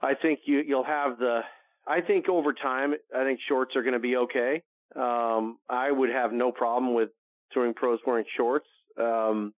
I 0.00 0.14
think 0.14 0.40
you 0.44 0.62
you'll 0.66 0.84
have 0.84 1.18
the. 1.18 1.40
I 1.86 2.00
think 2.02 2.28
over 2.28 2.52
time, 2.52 2.94
I 3.16 3.24
think 3.24 3.40
shorts 3.48 3.74
are 3.76 3.82
going 3.82 3.94
to 3.94 3.98
be 3.98 4.16
okay. 4.16 4.62
Um, 4.94 5.58
I 5.68 5.90
would 5.90 6.10
have 6.10 6.32
no 6.32 6.52
problem 6.52 6.94
with 6.94 7.10
touring 7.52 7.74
pros 7.74 7.98
wearing 8.06 8.26
shorts. 8.36 8.66
Um, 9.00 9.54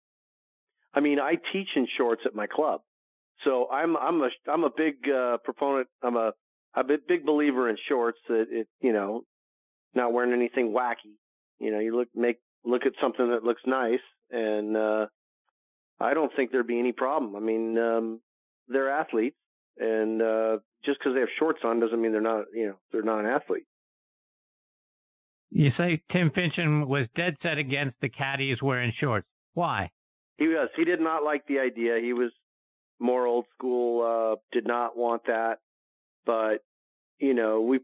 I 0.94 1.00
mean, 1.00 1.18
I 1.18 1.34
teach 1.52 1.68
in 1.76 1.86
shorts 1.96 2.22
at 2.26 2.34
my 2.34 2.46
club, 2.46 2.80
so 3.44 3.68
I'm 3.70 3.96
I'm 3.96 4.20
a 4.22 4.28
I'm 4.46 4.64
a 4.64 4.70
big 4.74 4.96
uh, 5.08 5.38
proponent. 5.44 5.88
I'm 6.02 6.16
a 6.16 6.32
a 6.74 6.84
big 6.84 7.24
believer 7.24 7.68
in 7.68 7.76
shorts. 7.88 8.18
That 8.28 8.46
it 8.50 8.68
you 8.80 8.92
know, 8.92 9.22
not 9.94 10.12
wearing 10.12 10.32
anything 10.32 10.72
wacky. 10.72 11.16
You 11.58 11.72
know, 11.72 11.80
you 11.80 11.96
look 11.96 12.08
make 12.14 12.38
look 12.64 12.86
at 12.86 12.92
something 13.00 13.30
that 13.30 13.44
looks 13.44 13.62
nice, 13.66 14.00
and 14.30 14.76
uh, 14.76 15.06
I 16.00 16.14
don't 16.14 16.32
think 16.34 16.52
there'd 16.52 16.66
be 16.66 16.78
any 16.78 16.92
problem. 16.92 17.36
I 17.36 17.40
mean, 17.40 17.78
um, 17.78 18.20
they're 18.68 18.90
athletes, 18.90 19.36
and 19.78 20.22
uh, 20.22 20.58
just 20.84 20.98
because 20.98 21.14
they 21.14 21.20
have 21.20 21.28
shorts 21.38 21.60
on 21.64 21.80
doesn't 21.80 22.00
mean 22.00 22.12
they're 22.12 22.20
not 22.20 22.46
you 22.54 22.66
know 22.66 22.74
they're 22.92 23.02
not 23.02 23.20
an 23.20 23.26
athlete. 23.26 23.66
You 25.50 25.70
say 25.78 26.02
Tim 26.12 26.30
Finchem 26.30 26.86
was 26.86 27.06
dead 27.16 27.36
set 27.42 27.58
against 27.58 27.96
the 28.00 28.08
caddies 28.08 28.58
wearing 28.62 28.92
shorts. 29.00 29.26
Why? 29.54 29.90
He 30.36 30.46
was. 30.46 30.68
He 30.76 30.84
did 30.84 31.00
not 31.00 31.24
like 31.24 31.46
the 31.46 31.58
idea. 31.58 31.98
He 32.00 32.12
was 32.12 32.30
more 33.00 33.26
old 33.26 33.46
school. 33.56 34.02
Uh, 34.02 34.36
did 34.52 34.66
not 34.66 34.96
want 34.96 35.22
that. 35.26 35.58
But 36.26 36.58
you 37.18 37.34
know, 37.34 37.62
we. 37.62 37.80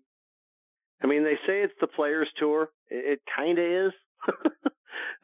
I 1.02 1.06
mean, 1.06 1.24
they 1.24 1.34
say 1.46 1.62
it's 1.62 1.74
the 1.80 1.86
Players 1.86 2.28
Tour. 2.38 2.68
It, 2.88 3.18
it 3.18 3.20
kind 3.34 3.58
of 3.58 3.64
is. 3.64 3.92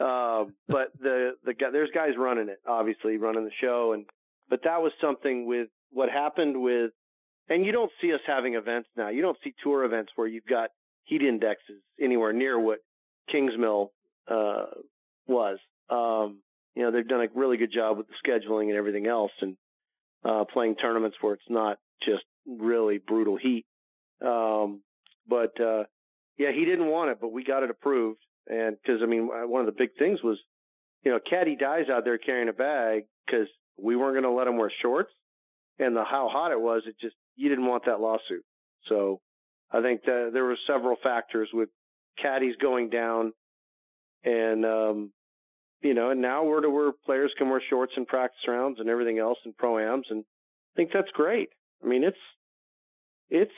uh, 0.00 0.44
but 0.68 0.88
the 1.00 1.32
the 1.44 1.54
guy, 1.54 1.70
there's 1.70 1.90
guys 1.94 2.12
running 2.18 2.48
it, 2.48 2.58
obviously 2.66 3.16
running 3.16 3.44
the 3.44 3.50
show, 3.60 3.92
and 3.92 4.06
but 4.48 4.60
that 4.64 4.82
was 4.82 4.92
something 5.00 5.46
with 5.46 5.68
what 5.92 6.08
happened 6.08 6.60
with, 6.60 6.92
and 7.48 7.64
you 7.64 7.72
don't 7.72 7.90
see 8.00 8.12
us 8.12 8.20
having 8.26 8.54
events 8.54 8.88
now. 8.96 9.08
You 9.08 9.22
don't 9.22 9.38
see 9.42 9.54
tour 9.62 9.84
events 9.84 10.12
where 10.16 10.26
you've 10.26 10.46
got 10.46 10.70
heat 11.04 11.22
indexes 11.22 11.82
anywhere 12.00 12.32
near 12.32 12.58
what 12.58 12.78
Kingsmill 13.32 13.88
uh, 14.30 14.66
was. 15.26 15.58
Um, 15.88 16.40
you 16.74 16.82
know, 16.82 16.92
they've 16.92 17.06
done 17.06 17.22
a 17.22 17.28
really 17.34 17.56
good 17.56 17.72
job 17.72 17.98
with 17.98 18.06
the 18.06 18.14
scheduling 18.24 18.68
and 18.68 18.76
everything 18.76 19.06
else, 19.06 19.32
and 19.40 19.56
uh, 20.24 20.44
playing 20.52 20.76
tournaments 20.76 21.16
where 21.20 21.34
it's 21.34 21.42
not 21.48 21.78
just 22.04 22.22
really 22.46 22.98
brutal 22.98 23.36
heat. 23.36 23.64
Um, 24.24 24.82
but 25.28 25.60
uh, 25.60 25.84
yeah, 26.38 26.52
he 26.52 26.64
didn't 26.64 26.86
want 26.86 27.10
it, 27.10 27.18
but 27.20 27.32
we 27.32 27.44
got 27.44 27.62
it 27.62 27.70
approved. 27.70 28.20
And 28.46 28.76
because 28.80 29.00
I 29.02 29.06
mean, 29.06 29.28
one 29.28 29.60
of 29.60 29.66
the 29.66 29.76
big 29.76 29.90
things 29.98 30.22
was, 30.22 30.38
you 31.04 31.10
know, 31.10 31.18
caddy 31.28 31.56
dies 31.56 31.86
out 31.92 32.04
there 32.04 32.18
carrying 32.18 32.48
a 32.48 32.52
bag 32.52 33.04
because 33.26 33.46
we 33.78 33.96
weren't 33.96 34.14
going 34.14 34.24
to 34.24 34.30
let 34.30 34.46
him 34.46 34.56
wear 34.56 34.72
shorts, 34.82 35.10
and 35.80 35.96
the 35.96 36.04
how 36.04 36.28
hot 36.28 36.52
it 36.52 36.60
was, 36.60 36.82
it 36.86 36.94
just 37.00 37.16
you 37.36 37.48
didn't 37.48 37.66
want 37.66 37.86
that 37.86 38.00
lawsuit. 38.00 38.44
So 38.86 39.20
I 39.72 39.80
think 39.80 40.02
that 40.04 40.30
there 40.32 40.44
were 40.44 40.58
several 40.66 40.96
factors 41.02 41.48
with 41.52 41.70
caddies 42.20 42.54
going 42.60 42.90
down, 42.90 43.32
and 44.22 44.64
um, 44.64 45.12
you 45.80 45.94
know, 45.94 46.10
and 46.10 46.20
now 46.20 46.44
we're 46.44 46.60
to 46.60 46.70
where 46.70 46.92
players 47.06 47.32
can 47.38 47.48
wear 47.48 47.62
shorts 47.68 47.94
in 47.96 48.04
practice 48.04 48.40
rounds 48.46 48.78
and 48.78 48.88
everything 48.88 49.18
else 49.18 49.38
in 49.44 49.54
pro 49.56 49.78
ams, 49.78 50.06
and 50.10 50.22
I 50.22 50.72
think 50.76 50.90
that's 50.92 51.10
great. 51.14 51.48
I 51.82 51.88
mean, 51.88 52.04
it's 52.04 52.18
it's 53.30 53.50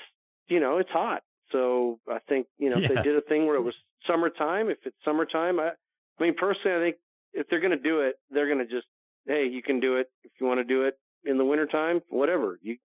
you 0.49 0.61
know 0.61 0.79
it's 0.79 0.91
hot. 0.91 1.23
So 1.51 1.99
I 2.09 2.19
think 2.29 2.47
you 2.57 2.71
know 2.71 2.79
yeah. 2.79 2.89
if 2.89 2.95
they 2.95 3.03
did 3.03 3.17
a 3.17 3.23
thing 3.23 3.47
where 3.47 3.57
it 3.57 3.63
was 3.63 3.75
summertime, 4.07 4.71
if 4.71 4.79
it's 4.85 4.97
summertime, 5.05 5.59
I, 5.59 5.71
I 5.71 6.23
mean 6.23 6.35
personally, 6.39 6.77
I 6.77 6.81
think 6.81 6.97
if 7.35 7.49
they're 7.49 7.61
going 7.61 7.77
to 7.77 7.83
do 7.83 8.03
it, 8.03 8.15
they're 8.31 8.47
going 8.47 8.65
to 8.65 8.73
just 8.73 8.87
hey, 9.27 9.49
you 9.51 9.63
can 9.63 9.81
do 9.81 9.97
it 9.97 10.07
if 10.23 10.31
you 10.41 10.47
want 10.47 10.59
to 10.61 10.65
do 10.65 10.85
it 10.85 10.95
in 11.25 11.39
the 11.39 11.45
wintertime, 11.45 12.01
whatever. 12.09 12.59
You 12.63 12.77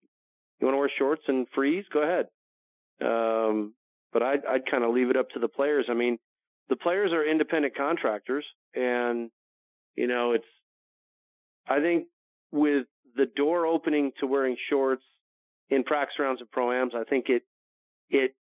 you 0.59 0.65
want 0.65 0.73
to 0.73 0.79
wear 0.79 0.91
shorts 0.97 1.23
and 1.27 1.45
freeze, 1.53 1.85
go 1.93 2.01
ahead. 2.01 2.27
Um, 3.01 3.73
but 4.11 4.23
I'd 4.23 4.45
I'd 4.45 4.69
kind 4.69 4.83
of 4.83 4.93
leave 4.93 5.09
it 5.09 5.17
up 5.17 5.29
to 5.31 5.39
the 5.39 5.47
players. 5.47 5.85
I 5.89 5.93
mean, 5.93 6.17
the 6.69 6.75
players 6.75 7.11
are 7.11 7.29
independent 7.29 7.75
contractors, 7.75 8.45
and 8.73 9.29
you 9.95 10.07
know 10.07 10.33
it's. 10.33 10.45
I 11.67 11.79
think 11.79 12.07
with 12.51 12.85
the 13.15 13.25
door 13.35 13.65
opening 13.65 14.11
to 14.19 14.27
wearing 14.27 14.55
shorts 14.69 15.03
in 15.69 15.83
practice 15.83 16.15
rounds 16.19 16.39
and 16.39 16.49
pro-ams, 16.49 16.93
I 16.95 17.03
think 17.03 17.25
it 17.29 17.43
it 18.09 18.35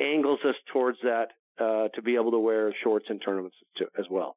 angles 0.00 0.38
us 0.44 0.54
towards 0.72 0.98
that 1.02 1.28
uh, 1.60 1.88
to 1.94 2.02
be 2.02 2.14
able 2.14 2.30
to 2.30 2.38
wear 2.38 2.72
shorts 2.82 3.06
in 3.10 3.18
tournaments 3.18 3.56
too, 3.76 3.86
as 3.98 4.06
well. 4.10 4.36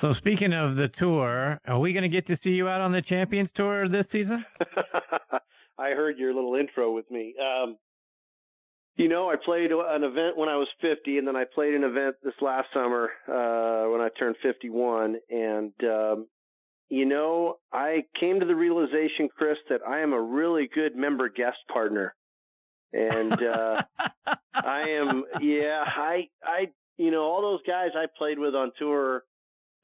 So 0.00 0.12
speaking 0.18 0.52
of 0.52 0.76
the 0.76 0.88
tour, 0.98 1.58
are 1.66 1.78
we 1.78 1.92
going 1.92 2.02
to 2.02 2.08
get 2.08 2.26
to 2.26 2.38
see 2.44 2.50
you 2.50 2.68
out 2.68 2.80
on 2.80 2.92
the 2.92 3.02
Champions 3.02 3.48
Tour 3.56 3.88
this 3.88 4.04
season? 4.12 4.44
I 5.78 5.90
heard 5.90 6.18
your 6.18 6.34
little 6.34 6.54
intro 6.54 6.92
with 6.92 7.10
me. 7.10 7.34
Um, 7.40 7.76
you 8.96 9.08
know, 9.08 9.30
I 9.30 9.36
played 9.42 9.70
an 9.72 10.04
event 10.04 10.36
when 10.36 10.48
I 10.48 10.56
was 10.56 10.68
50, 10.80 11.18
and 11.18 11.26
then 11.26 11.36
I 11.36 11.44
played 11.54 11.74
an 11.74 11.84
event 11.84 12.16
this 12.22 12.34
last 12.40 12.68
summer 12.72 13.10
uh, 13.28 13.90
when 13.90 14.00
I 14.00 14.08
turned 14.18 14.36
51. 14.42 15.16
And 15.30 15.72
um, 15.82 16.26
you 16.88 17.04
know, 17.04 17.56
I 17.72 18.04
came 18.18 18.40
to 18.40 18.46
the 18.46 18.54
realization, 18.54 19.28
Chris, 19.36 19.58
that 19.70 19.80
I 19.86 20.00
am 20.00 20.12
a 20.12 20.20
really 20.20 20.68
good 20.72 20.94
member 20.94 21.28
guest 21.28 21.58
partner. 21.72 22.14
And 22.92 23.32
uh 23.32 23.82
I 24.54 24.82
am 24.90 25.24
yeah, 25.40 25.84
I 25.84 26.28
I 26.44 26.66
you 26.96 27.10
know, 27.10 27.22
all 27.22 27.42
those 27.42 27.60
guys 27.66 27.90
I 27.96 28.06
played 28.16 28.38
with 28.38 28.54
on 28.54 28.70
tour, 28.78 29.24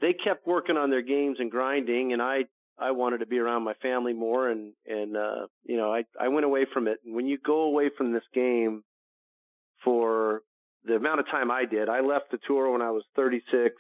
they 0.03 0.13
kept 0.13 0.47
working 0.47 0.77
on 0.77 0.91
their 0.91 1.01
games 1.01 1.39
and 1.41 1.51
grinding 1.51 2.13
and 2.13 2.21
I 2.21 2.45
I 2.79 2.91
wanted 2.91 3.19
to 3.19 3.27
be 3.27 3.39
around 3.39 3.63
my 3.63 3.75
family 3.75 4.13
more 4.13 4.51
and 4.51 4.73
and 4.87 5.17
uh 5.17 5.47
you 5.65 5.79
know, 5.79 5.91
I 5.93 6.05
I 6.21 6.29
went 6.29 6.45
away 6.45 6.67
from 6.71 6.89
it. 6.89 6.99
And 7.07 7.15
when 7.15 7.27
you 7.27 7.39
go 7.39 7.63
away 7.63 7.91
from 7.97 8.13
this 8.13 8.25
game 8.35 8.83
for 9.85 10.43
the 10.85 10.97
amount 10.97 11.21
of 11.21 11.27
time 11.27 11.51
I 11.51 11.65
did, 11.65 11.89
I 11.89 12.01
left 12.01 12.33
the 12.33 12.39
tour 12.47 12.71
when 12.73 12.83
I 12.83 12.91
was 12.91 13.05
36 13.17 13.77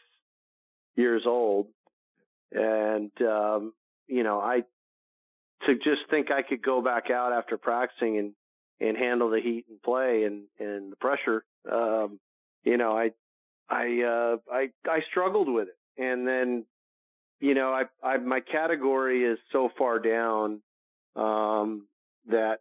years 0.97 1.25
old 1.26 1.67
and 2.52 3.11
um, 3.21 3.73
you 4.07 4.23
know, 4.23 4.41
I 4.41 4.62
to 5.67 5.75
just 5.75 6.02
think 6.11 6.31
I 6.31 6.43
could 6.43 6.62
go 6.62 6.83
back 6.83 7.11
out 7.11 7.33
after 7.33 7.57
practicing 7.57 8.19
and 8.19 8.33
and 8.81 8.97
handle 8.97 9.31
the 9.31 9.41
heat 9.41 9.64
and 9.69 9.83
play 9.83 10.25
and 10.25 10.45
and 10.59 10.93
the 10.93 10.97
pressure. 10.97 11.45
Um, 11.71 12.19
you 12.64 12.76
know, 12.76 12.97
I 12.97 13.11
I 13.69 14.02
uh, 14.02 14.37
I 14.52 14.69
I 14.88 15.00
struggled 15.11 15.49
with 15.49 15.69
it, 15.69 15.75
and 15.99 16.27
then 16.27 16.65
you 17.43 17.55
know, 17.55 17.71
I 17.73 17.83
I 18.07 18.19
my 18.19 18.41
category 18.41 19.25
is 19.25 19.39
so 19.51 19.69
far 19.77 19.99
down 19.99 20.63
um, 21.17 21.89
that 22.29 22.59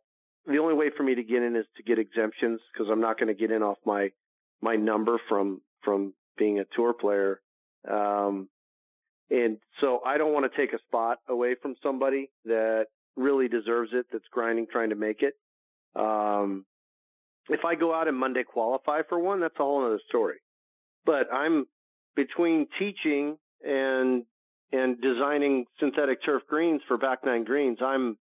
the 0.47 0.57
only 0.57 0.73
way 0.73 0.89
for 0.97 1.03
me 1.03 1.13
to 1.15 1.23
get 1.23 1.43
in 1.43 1.55
is 1.55 1.65
to 1.77 1.83
get 1.83 1.99
exemptions 1.99 2.59
because 2.73 2.89
I'm 2.91 2.99
not 2.99 3.19
going 3.19 3.27
to 3.27 3.39
get 3.39 3.51
in 3.51 3.61
off 3.61 3.77
my 3.85 4.09
my 4.59 4.75
number 4.75 5.21
from 5.29 5.61
from 5.83 6.13
being 6.35 6.59
a 6.59 6.65
tour 6.75 6.93
player. 6.93 7.41
Um, 7.87 8.49
and 9.29 9.57
so 9.79 10.01
I 10.03 10.17
don't 10.17 10.33
want 10.33 10.51
to 10.51 10.57
take 10.57 10.73
a 10.73 10.79
spot 10.79 11.19
away 11.29 11.55
from 11.61 11.75
somebody 11.83 12.31
that 12.45 12.87
really 13.15 13.47
deserves 13.47 13.91
it, 13.93 14.07
that's 14.11 14.25
grinding, 14.31 14.65
trying 14.71 14.89
to 14.89 14.95
make 14.95 15.21
it. 15.21 15.35
Um, 15.95 16.65
if 17.49 17.63
I 17.65 17.75
go 17.75 17.93
out 17.93 18.07
and 18.07 18.17
Monday 18.17 18.43
qualify 18.43 19.01
for 19.07 19.19
one, 19.19 19.41
that's 19.41 19.55
a 19.59 19.63
whole 19.63 19.85
other 19.85 20.01
story. 20.09 20.37
But 21.05 21.31
I'm 21.31 21.67
between 22.15 22.67
teaching 22.79 23.37
and 23.63 24.23
and 24.73 25.01
designing 25.01 25.65
synthetic 25.79 26.23
turf 26.23 26.43
greens 26.47 26.81
for 26.87 26.97
back 26.97 27.19
nine 27.25 27.43
greens. 27.43 27.79
I'm 27.81 28.17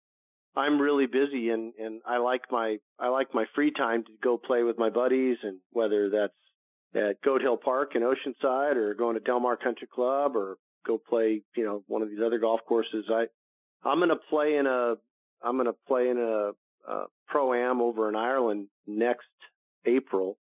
I'm 0.56 0.80
really 0.80 1.06
busy 1.06 1.50
and 1.50 1.74
and 1.80 2.02
I 2.06 2.18
like 2.18 2.44
my 2.52 2.78
I 3.00 3.10
like 3.10 3.34
my 3.34 3.46
free 3.56 3.72
time 3.72 4.04
to 4.04 4.12
go 4.24 4.38
play 4.38 4.64
with 4.64 4.78
my 4.78 4.90
buddies 4.90 5.38
and 5.44 5.60
whether 5.72 6.10
that's 6.10 6.34
at 6.96 7.22
Goat 7.22 7.42
Hill 7.42 7.58
Park 7.58 7.96
in 7.96 8.02
Oceanside 8.02 8.76
or 8.76 8.94
going 8.94 9.16
to 9.16 9.20
Del 9.20 9.40
Mar 9.40 9.58
Country 9.58 9.88
Club 9.94 10.36
or 10.36 10.58
go 10.86 10.98
play, 10.98 11.42
you 11.56 11.66
know, 11.66 11.84
one 11.88 12.02
of 12.02 12.10
these 12.10 12.20
other 12.26 12.40
golf 12.40 12.62
courses. 12.68 13.06
I, 13.10 13.26
I'm 13.84 14.00
going 14.00 14.10
to 14.10 14.16
play 14.16 14.56
in 14.56 14.66
a, 14.66 14.96
I'm 15.44 15.56
going 15.56 15.68
to 15.68 15.76
play 15.88 16.10
in 16.10 16.18
a, 16.18 16.92
a 16.92 17.06
pro 17.28 17.54
am 17.54 17.82
over 17.82 18.10
in 18.10 18.16
Ireland 18.16 18.68
next 18.88 19.28
April. 19.86 20.38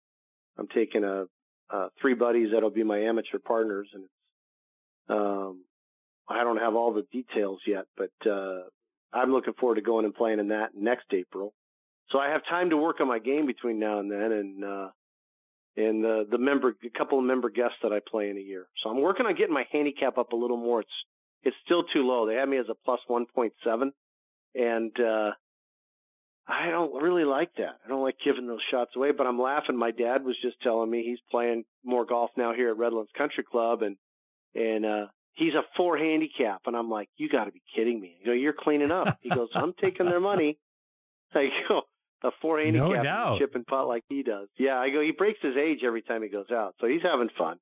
I'm 0.57 0.67
taking 0.67 1.03
a, 1.03 1.25
a 1.71 1.87
three 2.01 2.13
buddies 2.13 2.49
that'll 2.53 2.69
be 2.69 2.83
my 2.83 2.99
amateur 2.99 3.39
partners, 3.39 3.87
and 3.93 4.03
it's, 4.03 4.13
um, 5.09 5.63
I 6.29 6.43
don't 6.43 6.57
have 6.57 6.75
all 6.75 6.93
the 6.93 7.05
details 7.11 7.59
yet, 7.67 7.85
but 7.97 8.29
uh, 8.29 8.61
I'm 9.13 9.31
looking 9.31 9.53
forward 9.53 9.75
to 9.75 9.81
going 9.81 10.05
and 10.05 10.13
playing 10.13 10.39
in 10.39 10.49
that 10.49 10.69
next 10.75 11.05
April. 11.13 11.53
So 12.11 12.19
I 12.19 12.29
have 12.29 12.41
time 12.49 12.69
to 12.69 12.77
work 12.77 12.99
on 12.99 13.07
my 13.07 13.19
game 13.19 13.45
between 13.45 13.79
now 13.79 13.99
and 13.99 14.11
then, 14.11 14.31
and 14.31 14.63
uh, 14.63 14.89
and 15.77 16.03
the 16.03 16.27
the 16.29 16.37
member 16.37 16.75
a 16.83 16.97
couple 16.97 17.19
of 17.19 17.25
member 17.25 17.49
guests 17.49 17.77
that 17.83 17.93
I 17.93 17.99
play 18.05 18.29
in 18.29 18.37
a 18.37 18.41
year. 18.41 18.67
So 18.83 18.89
I'm 18.89 19.01
working 19.01 19.25
on 19.25 19.35
getting 19.35 19.53
my 19.53 19.65
handicap 19.71 20.17
up 20.17 20.33
a 20.33 20.35
little 20.35 20.57
more. 20.57 20.81
It's 20.81 20.89
it's 21.43 21.55
still 21.65 21.83
too 21.83 22.03
low. 22.03 22.27
They 22.27 22.35
have 22.35 22.49
me 22.49 22.57
as 22.57 22.67
a 22.69 22.75
plus 22.85 22.99
1.7, 23.09 23.91
and 24.55 24.99
uh, 24.99 25.31
I 26.47 26.69
don't 26.69 27.01
really 27.01 27.23
like 27.23 27.51
that. 27.57 27.77
I 27.85 27.87
don't 27.87 28.01
like 28.01 28.17
giving 28.23 28.47
those 28.47 28.61
shots 28.71 28.91
away. 28.95 29.11
But 29.11 29.27
I'm 29.27 29.39
laughing. 29.39 29.77
My 29.77 29.91
dad 29.91 30.23
was 30.23 30.35
just 30.41 30.61
telling 30.61 30.89
me 30.89 31.03
he's 31.05 31.19
playing 31.29 31.63
more 31.83 32.05
golf 32.05 32.31
now 32.35 32.53
here 32.53 32.69
at 32.69 32.77
Redlands 32.77 33.11
Country 33.17 33.43
Club, 33.49 33.81
and 33.81 33.97
and 34.55 34.85
uh, 34.85 35.05
he's 35.33 35.53
a 35.53 35.63
four 35.77 35.97
handicap, 35.97 36.61
and 36.65 36.75
I'm 36.75 36.89
like, 36.89 37.09
you 37.17 37.29
got 37.29 37.45
to 37.45 37.51
be 37.51 37.61
kidding 37.75 37.99
me. 37.99 38.17
You 38.21 38.27
know, 38.27 38.33
you're 38.33 38.55
cleaning 38.57 38.91
up. 38.91 39.19
He 39.21 39.29
goes, 39.29 39.49
I'm 39.55 39.73
taking 39.81 40.07
their 40.07 40.19
money. 40.19 40.57
I 41.33 41.47
go, 41.69 41.81
a 42.23 42.31
four 42.41 42.59
handicap 42.59 43.03
no 43.03 43.37
chip 43.39 43.55
and 43.55 43.65
putt 43.65 43.87
like 43.87 44.03
he 44.09 44.23
does. 44.23 44.47
Yeah, 44.57 44.77
I 44.77 44.89
go. 44.89 45.01
He 45.01 45.11
breaks 45.11 45.39
his 45.41 45.55
age 45.55 45.79
every 45.85 46.01
time 46.01 46.23
he 46.23 46.29
goes 46.29 46.51
out, 46.51 46.75
so 46.79 46.87
he's 46.87 47.01
having 47.01 47.29
fun. 47.37 47.57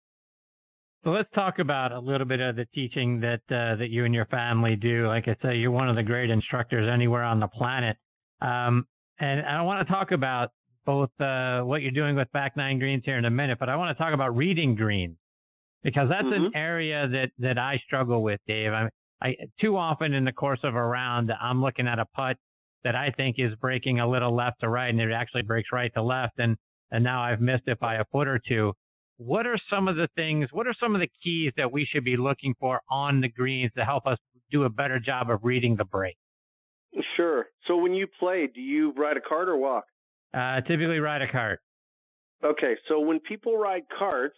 So 1.03 1.11
let's 1.11 1.29
talk 1.33 1.59
about 1.59 1.93
a 1.93 1.99
little 1.99 2.27
bit 2.27 2.41
of 2.41 2.57
the 2.57 2.65
teaching 2.73 3.21
that 3.21 3.41
uh, 3.49 3.75
that 3.77 3.89
you 3.89 4.03
and 4.03 4.13
your 4.13 4.25
family 4.25 4.75
do. 4.75 5.07
Like 5.07 5.27
I 5.27 5.35
say, 5.41 5.55
you're 5.55 5.71
one 5.71 5.87
of 5.87 5.95
the 5.95 6.03
great 6.03 6.29
instructors 6.29 6.89
anywhere 6.91 7.23
on 7.23 7.39
the 7.39 7.47
planet, 7.47 7.95
um, 8.41 8.85
and 9.19 9.45
I 9.45 9.61
want 9.61 9.85
to 9.87 9.93
talk 9.93 10.11
about 10.11 10.49
both 10.85 11.09
uh, 11.19 11.61
what 11.61 11.81
you're 11.81 11.91
doing 11.91 12.15
with 12.15 12.31
back 12.31 12.55
nine 12.55 12.79
greens 12.79 13.03
here 13.05 13.17
in 13.17 13.25
a 13.25 13.29
minute, 13.29 13.59
but 13.59 13.69
I 13.69 13.75
want 13.75 13.95
to 13.95 14.03
talk 14.03 14.13
about 14.13 14.35
reading 14.35 14.75
greens 14.75 15.17
because 15.83 16.09
that's 16.09 16.25
mm-hmm. 16.25 16.45
an 16.45 16.51
area 16.55 17.07
that 17.07 17.29
that 17.39 17.57
I 17.57 17.79
struggle 17.85 18.23
with, 18.23 18.39
Dave. 18.47 18.71
I, 18.71 18.89
I 19.21 19.35
too 19.59 19.77
often 19.77 20.13
in 20.13 20.25
the 20.25 20.31
course 20.31 20.59
of 20.63 20.75
a 20.75 20.83
round, 20.83 21.31
I'm 21.41 21.61
looking 21.61 21.87
at 21.87 21.99
a 21.99 22.05
putt 22.15 22.37
that 22.83 22.95
I 22.95 23.11
think 23.11 23.35
is 23.37 23.53
breaking 23.55 23.99
a 23.99 24.09
little 24.09 24.33
left 24.33 24.61
to 24.61 24.69
right, 24.69 24.89
and 24.89 24.99
it 24.99 25.11
actually 25.11 25.43
breaks 25.43 25.69
right 25.71 25.91
to 25.95 26.01
left, 26.01 26.39
and 26.39 26.55
and 26.91 27.03
now 27.03 27.21
I've 27.21 27.41
missed 27.41 27.67
it 27.67 27.79
by 27.79 27.95
a 27.95 28.05
foot 28.11 28.27
or 28.27 28.39
two. 28.47 28.73
What 29.17 29.45
are 29.45 29.59
some 29.69 29.87
of 29.87 29.97
the 29.97 30.07
things? 30.15 30.49
What 30.51 30.65
are 30.65 30.75
some 30.79 30.95
of 30.95 31.01
the 31.01 31.09
keys 31.23 31.51
that 31.57 31.71
we 31.71 31.85
should 31.85 32.05
be 32.05 32.17
looking 32.17 32.55
for 32.59 32.79
on 32.89 33.21
the 33.21 33.29
greens 33.29 33.71
to 33.77 33.83
help 33.83 34.07
us 34.07 34.17
do 34.49 34.63
a 34.63 34.69
better 34.69 34.99
job 34.99 35.29
of 35.29 35.41
reading 35.43 35.75
the 35.75 35.85
break? 35.85 36.15
Sure. 37.15 37.45
So 37.67 37.77
when 37.77 37.93
you 37.93 38.07
play, 38.19 38.47
do 38.53 38.61
you 38.61 38.93
ride 38.97 39.17
a 39.17 39.21
cart 39.21 39.49
or 39.49 39.57
walk? 39.57 39.85
Uh, 40.33 40.61
typically 40.61 40.99
ride 40.99 41.21
a 41.21 41.31
cart. 41.31 41.59
Okay, 42.43 42.75
so 42.87 42.99
when 42.99 43.19
people 43.19 43.57
ride 43.57 43.83
carts, 43.97 44.37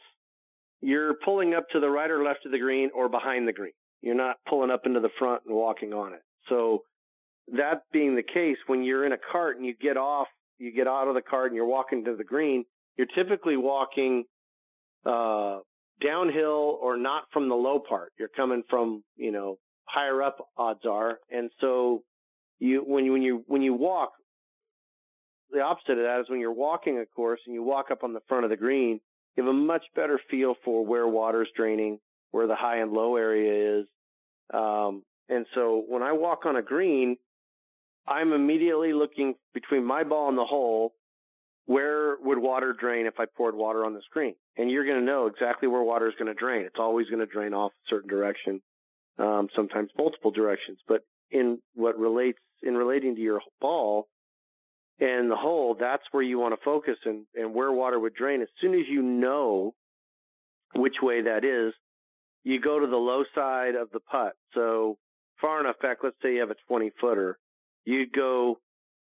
you're 0.82 1.14
pulling 1.24 1.54
up 1.54 1.70
to 1.70 1.80
the 1.80 1.90
right 1.90 2.10
or 2.10 2.24
left 2.24 2.46
of 2.46 2.52
the 2.52 2.60
green 2.60 2.90
or 2.96 3.08
behind 3.10 3.48
the 3.48 3.54
green. 3.54 3.74
You're 4.02 4.16
not 4.16 4.38
pulling 4.50 4.72
up 4.72 4.82
into 4.86 5.00
the 5.00 5.12
front 5.20 5.44
and 5.46 5.56
walking 5.56 5.94
on 5.94 6.14
it. 6.14 6.22
So 6.50 6.84
that 7.56 7.84
being 7.94 8.16
the 8.16 8.24
case, 8.24 8.58
when 8.68 8.84
you're 8.84 9.06
in 9.06 9.12
a 9.12 9.18
cart 9.32 9.58
and 9.58 9.66
you 9.66 9.76
get 9.80 9.98
off, 9.98 10.28
you 10.58 10.74
get 10.74 10.88
out 10.88 11.08
of 11.08 11.14
the 11.14 11.22
cart 11.22 11.48
and 11.48 11.56
you're 11.56 11.66
walking 11.66 12.06
to 12.06 12.16
the 12.16 12.24
green, 12.24 12.66
you're 12.98 13.08
typically 13.16 13.58
walking 13.58 14.24
uh, 15.06 15.60
downhill 16.04 16.80
or 16.82 16.98
not 16.98 17.24
from 17.32 17.50
the 17.50 17.56
low 17.56 17.80
part. 17.80 18.12
You're 18.20 18.30
coming 18.36 18.64
from, 18.70 19.04
you 19.16 19.32
know, 19.32 19.58
higher 19.86 20.22
up 20.24 20.38
odds 20.58 20.86
are. 20.90 21.20
And 21.30 21.52
so 21.60 22.04
you 22.62 22.84
when 22.86 23.06
you 23.06 23.12
when 23.12 23.22
you 23.22 23.44
when 23.48 23.62
you 23.62 23.74
walk, 23.74 24.12
the 25.52 25.62
opposite 25.62 25.98
of 25.98 26.04
that 26.04 26.22
is 26.22 26.30
when 26.30 26.40
you're 26.40 26.54
walking 26.54 27.00
a 27.00 27.06
course 27.06 27.40
and 27.46 27.56
you 27.56 27.64
walk 27.64 27.88
up 27.92 28.04
on 28.04 28.14
the 28.14 28.22
front 28.30 28.44
of 28.44 28.52
the 28.52 28.58
green, 28.58 29.02
you 29.36 29.44
have 29.44 29.50
a 29.50 29.54
much 29.54 29.84
better 29.96 30.20
feel 30.30 30.54
for 30.64 30.86
where 30.86 31.08
water's 31.08 31.50
draining, 31.58 32.00
where 32.30 32.48
the 32.48 32.56
high 32.56 32.78
and 32.78 32.92
low 32.92 33.16
area 33.16 33.80
is. 33.80 33.88
Um, 34.54 35.04
and 35.28 35.46
so 35.56 35.84
when 35.88 36.04
I 36.04 36.12
walk 36.12 36.46
on 36.46 36.56
a 36.56 36.62
green, 36.62 37.18
I'm 38.08 38.32
immediately 38.32 38.94
looking 38.94 39.36
between 39.54 39.84
my 39.84 40.04
ball 40.04 40.30
and 40.30 40.38
the 40.38 40.46
hole. 40.46 40.94
Where 41.66 42.18
would 42.22 42.38
water 42.38 42.76
drain 42.78 43.06
if 43.06 43.14
I 43.20 43.26
poured 43.38 43.56
water 43.56 43.86
on 43.86 43.94
the 43.94 44.02
screen? 44.02 44.36
And 44.58 44.70
you're 44.70 44.86
going 44.86 45.00
to 45.00 45.06
know 45.06 45.28
exactly 45.28 45.68
where 45.68 45.82
water 45.82 46.08
is 46.08 46.16
going 46.20 46.28
to 46.28 46.40
drain. 46.40 46.64
It's 46.64 46.80
always 46.80 47.08
going 47.08 47.26
to 47.26 47.32
drain 47.32 47.54
off 47.54 47.72
a 47.72 47.90
certain 47.90 48.10
direction, 48.10 48.62
um, 49.18 49.48
sometimes 49.56 49.90
multiple 49.98 50.32
directions. 50.32 50.80
But 50.88 51.04
in 51.32 51.60
what 51.76 51.98
relates 51.98 52.40
in 52.64 52.76
relating 52.76 53.16
to 53.16 53.22
your 53.22 53.42
ball 53.60 54.08
and 55.00 55.32
the 55.32 55.36
hole, 55.36 55.76
that's 55.80 56.04
where 56.12 56.22
you 56.22 56.38
want 56.38 56.54
to 56.54 56.64
focus 56.64 56.98
and, 57.06 57.26
and 57.34 57.54
where 57.56 57.72
water 57.72 58.00
would 58.00 58.14
drain. 58.14 58.42
As 58.42 58.48
soon 58.62 58.76
as 58.76 58.86
you 58.88 59.02
know 59.02 59.74
which 60.76 60.96
way 61.02 61.24
that 61.24 61.44
is, 61.44 61.74
you 62.44 62.60
go 62.62 62.80
to 62.80 62.88
the 62.88 62.96
low 62.96 63.24
side 63.34 63.76
of 63.76 63.90
the 63.92 64.00
putt. 64.00 64.34
So 64.54 64.98
far 65.40 65.60
enough 65.60 65.78
back, 65.82 65.98
let's 66.04 66.16
say 66.22 66.36
you 66.36 66.40
have 66.42 66.52
a 66.52 66.56
20 66.68 66.92
footer, 67.02 67.38
you 67.84 68.06
go 68.08 68.60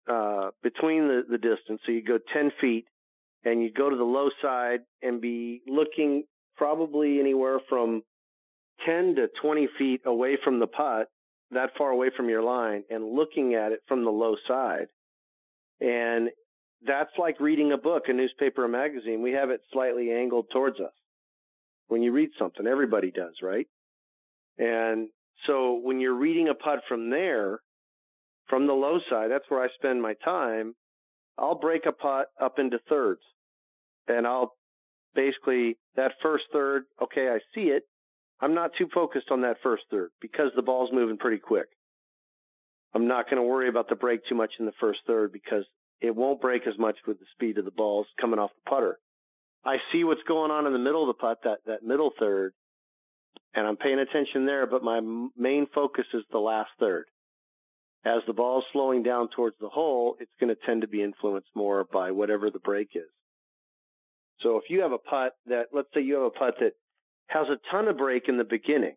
uh, 0.08 0.50
between 0.62 1.08
the, 1.08 1.22
the 1.28 1.38
distance. 1.38 1.80
So 1.84 1.92
you 1.92 2.02
go 2.02 2.18
10 2.32 2.52
feet 2.60 2.86
and 3.44 3.62
you 3.62 3.72
go 3.72 3.90
to 3.90 3.96
the 3.96 4.04
low 4.04 4.28
side 4.40 4.80
and 5.02 5.20
be 5.20 5.62
looking 5.66 6.24
probably 6.56 7.18
anywhere 7.18 7.58
from 7.68 8.02
10 8.86 9.16
to 9.16 9.28
20 9.40 9.68
feet 9.78 10.02
away 10.06 10.38
from 10.42 10.60
the 10.60 10.66
putt, 10.66 11.08
that 11.52 11.70
far 11.76 11.90
away 11.90 12.10
from 12.16 12.28
your 12.28 12.42
line, 12.42 12.84
and 12.90 13.14
looking 13.14 13.54
at 13.54 13.72
it 13.72 13.80
from 13.86 14.04
the 14.04 14.10
low 14.10 14.36
side. 14.48 14.86
And 15.80 16.30
that's 16.86 17.10
like 17.18 17.40
reading 17.40 17.72
a 17.72 17.78
book, 17.78 18.04
a 18.08 18.12
newspaper, 18.12 18.64
a 18.64 18.68
magazine. 18.68 19.22
We 19.22 19.32
have 19.32 19.50
it 19.50 19.60
slightly 19.72 20.10
angled 20.12 20.46
towards 20.52 20.80
us 20.80 20.92
when 21.88 22.02
you 22.02 22.12
read 22.12 22.30
something. 22.38 22.66
Everybody 22.66 23.10
does, 23.10 23.34
right? 23.42 23.66
And 24.58 25.08
so 25.46 25.80
when 25.82 26.00
you're 26.00 26.14
reading 26.14 26.48
a 26.48 26.54
putt 26.54 26.80
from 26.88 27.10
there, 27.10 27.60
from 28.48 28.66
the 28.66 28.72
low 28.72 28.98
side, 29.10 29.30
that's 29.30 29.44
where 29.48 29.62
I 29.62 29.68
spend 29.76 30.02
my 30.02 30.14
time. 30.24 30.74
I'll 31.38 31.58
break 31.58 31.86
a 31.86 31.92
putt 31.92 32.26
up 32.40 32.58
into 32.58 32.78
thirds 32.88 33.22
and 34.08 34.26
I'll 34.26 34.54
basically 35.14 35.76
that 35.96 36.12
first 36.22 36.44
third, 36.52 36.84
okay, 37.02 37.28
I 37.28 37.38
see 37.54 37.68
it. 37.68 37.84
I'm 38.42 38.54
not 38.54 38.72
too 38.76 38.88
focused 38.92 39.30
on 39.30 39.42
that 39.42 39.58
first 39.62 39.84
third 39.90 40.10
because 40.20 40.50
the 40.56 40.62
ball's 40.62 40.90
moving 40.92 41.16
pretty 41.16 41.38
quick. 41.38 41.68
I'm 42.92 43.06
not 43.06 43.26
going 43.26 43.36
to 43.36 43.48
worry 43.48 43.68
about 43.68 43.88
the 43.88 43.94
break 43.94 44.20
too 44.28 44.34
much 44.34 44.50
in 44.58 44.66
the 44.66 44.72
first 44.80 44.98
third 45.06 45.32
because 45.32 45.64
it 46.00 46.14
won't 46.14 46.40
break 46.40 46.66
as 46.66 46.76
much 46.76 46.96
with 47.06 47.20
the 47.20 47.26
speed 47.32 47.56
of 47.56 47.64
the 47.64 47.70
balls 47.70 48.06
coming 48.20 48.40
off 48.40 48.50
the 48.50 48.68
putter. 48.68 48.98
I 49.64 49.76
see 49.92 50.02
what's 50.02 50.22
going 50.26 50.50
on 50.50 50.66
in 50.66 50.72
the 50.72 50.78
middle 50.80 51.08
of 51.08 51.16
the 51.16 51.20
putt, 51.20 51.38
that, 51.44 51.58
that 51.66 51.84
middle 51.84 52.10
third, 52.18 52.52
and 53.54 53.64
I'm 53.64 53.76
paying 53.76 54.00
attention 54.00 54.44
there, 54.44 54.66
but 54.66 54.82
my 54.82 55.00
main 55.36 55.68
focus 55.72 56.06
is 56.12 56.24
the 56.32 56.38
last 56.38 56.70
third. 56.80 57.04
As 58.04 58.22
the 58.26 58.32
ball's 58.32 58.64
slowing 58.72 59.04
down 59.04 59.28
towards 59.36 59.54
the 59.60 59.68
hole, 59.68 60.16
it's 60.18 60.32
going 60.40 60.52
to 60.52 60.60
tend 60.66 60.80
to 60.80 60.88
be 60.88 61.02
influenced 61.02 61.50
more 61.54 61.84
by 61.84 62.10
whatever 62.10 62.50
the 62.50 62.58
break 62.58 62.88
is. 62.96 63.08
So 64.40 64.56
if 64.56 64.64
you 64.68 64.80
have 64.80 64.90
a 64.90 64.98
putt 64.98 65.34
that, 65.46 65.66
let's 65.72 65.88
say 65.94 66.00
you 66.00 66.14
have 66.14 66.24
a 66.24 66.30
putt 66.30 66.54
that 66.58 66.72
has 67.32 67.46
a 67.48 67.58
ton 67.70 67.88
of 67.88 67.96
break 67.96 68.28
in 68.28 68.36
the 68.36 68.44
beginning, 68.44 68.96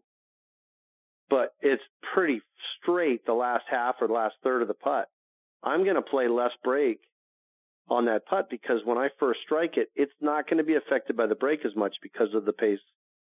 but 1.30 1.54
it's 1.62 1.84
pretty 2.14 2.42
straight 2.82 3.26
the 3.26 3.34
last 3.34 3.64
half 3.70 3.96
or 4.02 4.08
the 4.08 4.14
last 4.14 4.36
third 4.44 4.62
of 4.62 4.68
the 4.68 4.74
putt, 4.74 5.08
I'm 5.64 5.84
going 5.84 5.96
to 5.96 6.02
play 6.02 6.28
less 6.28 6.52
break 6.64 7.00
on 7.90 8.06
that 8.06 8.26
putt 8.26 8.48
because 8.50 8.80
when 8.84 8.98
I 8.98 9.10
first 9.20 9.40
strike 9.46 9.78
it, 9.78 9.90
it's 9.96 10.12
not 10.22 10.48
going 10.50 10.58
to 10.58 10.64
be 10.64 10.76
affected 10.76 11.16
by 11.16 11.28
the 11.28 11.36
break 11.36 11.66
as 11.66 11.76
much 11.76 11.96
because 12.02 12.30
of 12.34 12.46
the 12.46 12.54
pace 12.54 12.80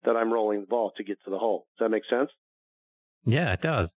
that 0.03 0.15
I'm 0.15 0.31
rolling 0.31 0.61
the 0.61 0.67
ball 0.67 0.91
to 0.97 1.03
get 1.03 1.17
to 1.25 1.31
the 1.31 1.37
hole. 1.37 1.67
Does 1.77 1.85
that 1.85 1.89
make 1.89 2.03
sense? 2.09 2.29
Yeah, 3.25 3.53
it 3.53 3.61
does. 3.61 3.89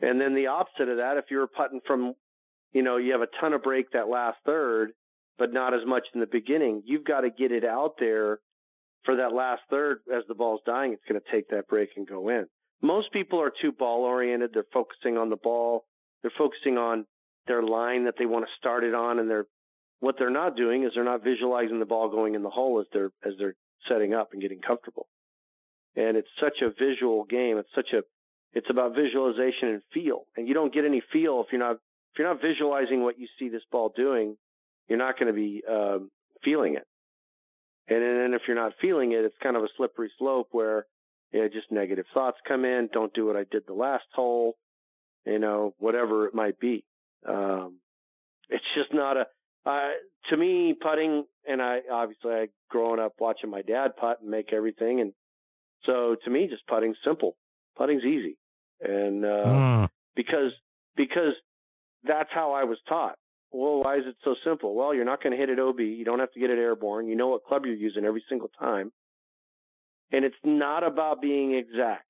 And 0.00 0.20
then 0.20 0.34
the 0.34 0.48
opposite 0.48 0.88
of 0.88 0.96
that, 0.98 1.16
if 1.16 1.26
you're 1.30 1.46
putting 1.46 1.80
from, 1.86 2.14
you 2.72 2.82
know, 2.82 2.96
you 2.96 3.12
have 3.12 3.22
a 3.22 3.40
ton 3.40 3.52
of 3.52 3.62
break 3.62 3.92
that 3.92 4.08
last 4.08 4.38
third, 4.44 4.90
but 5.38 5.52
not 5.52 5.72
as 5.72 5.86
much 5.86 6.04
in 6.14 6.20
the 6.20 6.26
beginning, 6.26 6.82
you've 6.84 7.04
got 7.04 7.20
to 7.20 7.30
get 7.30 7.52
it 7.52 7.64
out 7.64 7.94
there 7.98 8.40
for 9.04 9.16
that 9.16 9.32
last 9.32 9.62
third 9.70 9.98
as 10.14 10.24
the 10.28 10.34
ball's 10.34 10.60
dying. 10.66 10.92
It's 10.92 11.04
going 11.08 11.20
to 11.20 11.32
take 11.32 11.48
that 11.48 11.68
break 11.68 11.90
and 11.96 12.06
go 12.06 12.28
in. 12.28 12.46
Most 12.82 13.12
people 13.12 13.40
are 13.40 13.52
too 13.62 13.72
ball 13.72 14.04
oriented. 14.04 14.50
They're 14.52 14.64
focusing 14.72 15.16
on 15.16 15.30
the 15.30 15.36
ball. 15.36 15.84
They're 16.22 16.32
focusing 16.36 16.78
on 16.78 17.06
their 17.46 17.62
line 17.62 18.04
that 18.04 18.14
they 18.18 18.26
want 18.26 18.46
to 18.46 18.50
start 18.58 18.84
it 18.84 18.94
on, 18.94 19.18
and 19.18 19.30
they're 19.30 19.46
what 20.00 20.16
they're 20.18 20.30
not 20.30 20.56
doing 20.56 20.84
is 20.84 20.90
they're 20.94 21.04
not 21.04 21.24
visualizing 21.24 21.78
the 21.78 21.86
ball 21.86 22.10
going 22.10 22.34
in 22.34 22.42
the 22.42 22.50
hole 22.50 22.80
as 22.80 22.86
they're 22.92 23.10
as 23.24 23.34
they're 23.38 23.54
setting 23.88 24.14
up 24.14 24.30
and 24.32 24.42
getting 24.42 24.60
comfortable. 24.60 25.06
And 25.96 26.16
it's 26.16 26.28
such 26.40 26.62
a 26.62 26.70
visual 26.70 27.24
game. 27.24 27.58
It's 27.58 27.74
such 27.74 27.92
a 27.92 28.02
it's 28.52 28.68
about 28.70 28.94
visualization 28.94 29.68
and 29.68 29.82
feel. 29.92 30.26
And 30.36 30.46
you 30.48 30.54
don't 30.54 30.72
get 30.72 30.84
any 30.84 31.02
feel 31.12 31.42
if 31.46 31.52
you're 31.52 31.60
not 31.60 31.76
if 31.76 32.18
you're 32.18 32.28
not 32.28 32.42
visualizing 32.42 33.02
what 33.02 33.18
you 33.18 33.26
see 33.38 33.48
this 33.48 33.62
ball 33.70 33.92
doing, 33.96 34.36
you're 34.88 34.98
not 34.98 35.18
going 35.18 35.28
to 35.28 35.32
be 35.32 35.62
um, 35.68 36.10
feeling 36.42 36.74
it. 36.74 36.86
And 37.88 38.02
then 38.02 38.34
if 38.34 38.42
you're 38.46 38.56
not 38.56 38.72
feeling 38.80 39.12
it, 39.12 39.24
it's 39.24 39.36
kind 39.42 39.56
of 39.56 39.62
a 39.62 39.68
slippery 39.76 40.10
slope 40.18 40.48
where 40.52 40.86
you 41.32 41.40
know, 41.40 41.48
just 41.48 41.70
negative 41.70 42.06
thoughts 42.14 42.38
come 42.46 42.64
in. 42.64 42.88
Don't 42.92 43.12
do 43.12 43.26
what 43.26 43.36
I 43.36 43.44
did 43.50 43.64
the 43.66 43.74
last 43.74 44.04
hole, 44.14 44.56
you 45.26 45.38
know, 45.38 45.74
whatever 45.78 46.26
it 46.26 46.34
might 46.34 46.58
be. 46.58 46.84
Um, 47.28 47.78
it's 48.48 48.64
just 48.76 48.94
not 48.94 49.16
a. 49.16 49.26
Uh, 49.66 49.90
to 50.30 50.36
me, 50.36 50.74
putting, 50.80 51.24
and 51.48 51.60
I 51.60 51.80
obviously 51.90 52.30
I 52.30 52.46
growing 52.70 53.00
up 53.00 53.14
watching 53.18 53.50
my 53.50 53.62
dad 53.62 53.96
putt 53.96 54.18
and 54.20 54.30
make 54.30 54.52
everything, 54.52 55.00
and 55.00 55.12
so 55.84 56.16
to 56.24 56.30
me, 56.30 56.46
just 56.48 56.66
putting's 56.66 56.96
simple. 57.04 57.36
Putting's 57.76 58.04
easy, 58.04 58.36
and 58.80 59.24
uh, 59.24 59.28
mm. 59.28 59.88
because 60.14 60.52
because 60.96 61.32
that's 62.04 62.30
how 62.32 62.52
I 62.52 62.64
was 62.64 62.78
taught. 62.88 63.16
Well, 63.56 63.84
why 63.84 63.98
is 63.98 64.02
it 64.04 64.16
so 64.24 64.34
simple? 64.44 64.74
Well, 64.74 64.92
you're 64.92 65.04
not 65.04 65.22
going 65.22 65.30
to 65.30 65.38
hit 65.38 65.48
it 65.48 65.60
OB. 65.60 65.78
You 65.78 66.04
don't 66.04 66.18
have 66.18 66.32
to 66.32 66.40
get 66.40 66.50
it 66.50 66.58
airborne. 66.58 67.06
You 67.06 67.14
know 67.14 67.28
what 67.28 67.44
club 67.44 67.62
you're 67.64 67.76
using 67.76 68.04
every 68.04 68.24
single 68.28 68.50
time. 68.58 68.90
And 70.10 70.24
it's 70.24 70.34
not 70.42 70.82
about 70.82 71.22
being 71.22 71.54
exact. 71.54 72.04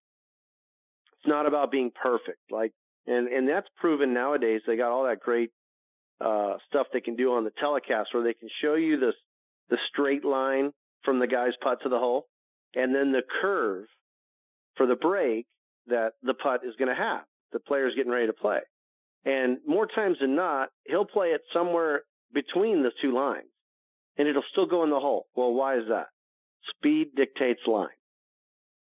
It's 1.18 1.28
not 1.28 1.44
about 1.44 1.70
being 1.70 1.90
perfect. 1.90 2.38
Like, 2.50 2.72
and, 3.06 3.28
and 3.28 3.46
that's 3.46 3.66
proven 3.76 4.14
nowadays. 4.14 4.62
They 4.66 4.78
got 4.78 4.90
all 4.90 5.04
that 5.04 5.20
great, 5.20 5.50
uh, 6.18 6.54
stuff 6.66 6.86
they 6.94 7.02
can 7.02 7.14
do 7.14 7.34
on 7.34 7.44
the 7.44 7.52
telecast 7.60 8.14
where 8.14 8.24
they 8.24 8.32
can 8.32 8.48
show 8.62 8.74
you 8.74 8.98
the, 8.98 9.12
the 9.68 9.76
straight 9.92 10.24
line 10.24 10.72
from 11.04 11.18
the 11.18 11.26
guy's 11.26 11.52
putt 11.62 11.82
to 11.82 11.90
the 11.90 11.98
hole 11.98 12.26
and 12.74 12.94
then 12.94 13.12
the 13.12 13.22
curve 13.42 13.84
for 14.76 14.86
the 14.86 14.96
break 14.96 15.44
that 15.88 16.12
the 16.22 16.32
putt 16.32 16.62
is 16.66 16.74
going 16.78 16.88
to 16.88 16.94
have. 16.94 17.24
The 17.52 17.60
player's 17.60 17.94
getting 17.94 18.12
ready 18.12 18.28
to 18.28 18.32
play. 18.32 18.60
And 19.24 19.58
more 19.66 19.86
times 19.86 20.18
than 20.20 20.36
not, 20.36 20.68
he'll 20.86 21.06
play 21.06 21.28
it 21.28 21.40
somewhere 21.52 22.02
between 22.32 22.82
the 22.82 22.90
two 23.00 23.14
lines 23.14 23.48
and 24.18 24.28
it'll 24.28 24.42
still 24.52 24.66
go 24.66 24.84
in 24.84 24.90
the 24.90 25.00
hole. 25.00 25.26
Well, 25.34 25.52
why 25.52 25.76
is 25.76 25.84
that? 25.88 26.06
Speed 26.76 27.14
dictates 27.16 27.60
line. 27.66 27.88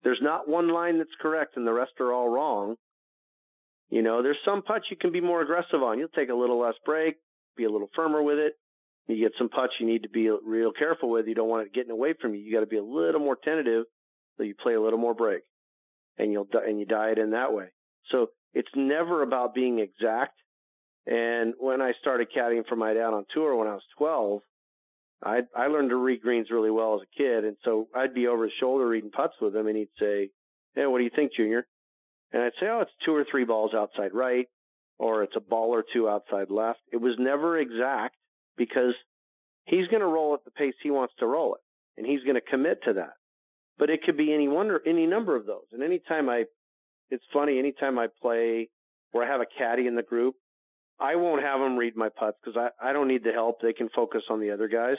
There's 0.03 0.21
not 0.21 0.47
one 0.47 0.69
line 0.69 0.97
that's 0.97 1.09
correct 1.21 1.57
and 1.57 1.67
the 1.67 1.73
rest 1.73 1.91
are 1.99 2.13
all 2.13 2.29
wrong. 2.29 2.75
You 3.89 4.01
know, 4.01 4.23
there's 4.23 4.37
some 4.45 4.61
putts 4.61 4.85
you 4.89 4.97
can 4.97 5.11
be 5.11 5.21
more 5.21 5.41
aggressive 5.41 5.83
on. 5.83 5.99
You'll 5.99 6.07
take 6.09 6.29
a 6.29 6.33
little 6.35 6.59
less 6.59 6.75
break, 6.85 7.15
be 7.57 7.65
a 7.65 7.69
little 7.69 7.89
firmer 7.95 8.23
with 8.23 8.37
it. 8.37 8.53
You 9.07 9.17
get 9.17 9.33
some 9.37 9.49
putts 9.49 9.73
you 9.79 9.85
need 9.85 10.03
to 10.03 10.09
be 10.09 10.29
real 10.29 10.71
careful 10.71 11.09
with. 11.09 11.27
You 11.27 11.35
don't 11.35 11.49
want 11.49 11.67
it 11.67 11.73
getting 11.73 11.91
away 11.91 12.13
from 12.19 12.33
you. 12.33 12.41
You 12.41 12.53
got 12.53 12.61
to 12.61 12.67
be 12.67 12.77
a 12.77 12.83
little 12.83 13.19
more 13.19 13.35
tentative, 13.35 13.83
so 14.37 14.43
you 14.43 14.55
play 14.55 14.73
a 14.73 14.81
little 14.81 14.99
more 14.99 15.13
break, 15.13 15.41
and 16.17 16.31
you'll 16.31 16.47
and 16.53 16.79
you 16.79 16.85
diet 16.85 17.17
in 17.17 17.31
that 17.31 17.51
way. 17.51 17.65
So 18.11 18.27
it's 18.53 18.69
never 18.75 19.21
about 19.21 19.53
being 19.53 19.79
exact. 19.79 20.37
And 21.07 21.53
when 21.59 21.81
I 21.81 21.93
started 21.99 22.27
caddying 22.35 22.67
for 22.67 22.75
my 22.75 22.93
dad 22.93 23.13
on 23.13 23.25
tour 23.33 23.55
when 23.55 23.67
I 23.67 23.73
was 23.73 23.83
12, 23.97 24.41
I 25.23 25.41
I 25.55 25.67
learned 25.67 25.89
to 25.89 25.95
read 25.95 26.21
greens 26.21 26.49
really 26.51 26.71
well 26.71 26.95
as 26.95 27.01
a 27.01 27.17
kid, 27.17 27.45
and 27.45 27.57
so 27.63 27.87
I'd 27.95 28.13
be 28.13 28.27
over 28.27 28.43
his 28.43 28.53
shoulder 28.59 28.87
reading 28.87 29.11
putts 29.11 29.35
with 29.39 29.55
him, 29.55 29.67
and 29.67 29.77
he'd 29.77 29.89
say, 29.99 30.31
"Hey, 30.73 30.85
what 30.87 30.97
do 30.97 31.03
you 31.03 31.11
think, 31.11 31.33
Junior?" 31.33 31.67
And 32.31 32.41
I'd 32.41 32.55
say, 32.59 32.67
"Oh, 32.67 32.81
it's 32.81 32.91
two 33.05 33.15
or 33.15 33.23
three 33.23 33.43
balls 33.43 33.73
outside 33.73 34.13
right, 34.13 34.47
or 34.97 35.23
it's 35.23 35.35
a 35.35 35.41
ball 35.41 35.73
or 35.75 35.83
two 35.83 36.09
outside 36.09 36.49
left." 36.49 36.81
It 36.91 36.97
was 36.97 37.19
never 37.19 37.57
exact 37.57 38.15
because 38.57 38.95
he's 39.65 39.87
going 39.87 40.01
to 40.01 40.07
roll 40.07 40.33
at 40.33 40.43
the 40.43 40.51
pace 40.51 40.75
he 40.81 40.91
wants 40.91 41.13
to 41.19 41.27
roll 41.27 41.55
it, 41.55 41.61
and 41.97 42.05
he's 42.05 42.23
going 42.23 42.35
to 42.35 42.41
commit 42.41 42.83
to 42.83 42.93
that. 42.93 43.13
But 43.77 43.89
it 43.89 44.03
could 44.03 44.17
be 44.17 44.33
any 44.33 44.47
one 44.47 44.71
or 44.71 44.81
any 44.85 45.05
number 45.05 45.35
of 45.35 45.45
those. 45.45 45.65
And 45.71 45.83
anytime 45.83 46.29
I 46.29 46.45
it's 47.11 47.23
funny 47.33 47.59
anytime 47.59 47.99
I 47.99 48.07
play 48.21 48.69
where 49.11 49.27
I 49.27 49.31
have 49.31 49.41
a 49.41 49.57
caddy 49.57 49.85
in 49.85 49.95
the 49.95 50.03
group, 50.03 50.35
I 50.99 51.15
won't 51.15 51.43
have 51.43 51.59
them 51.59 51.77
read 51.77 51.95
my 51.95 52.09
putts 52.09 52.37
because 52.43 52.57
I, 52.57 52.89
I 52.89 52.93
don't 52.93 53.07
need 53.07 53.23
the 53.23 53.33
help. 53.33 53.57
They 53.61 53.73
can 53.73 53.89
focus 53.93 54.23
on 54.29 54.39
the 54.39 54.51
other 54.51 54.67
guys. 54.67 54.97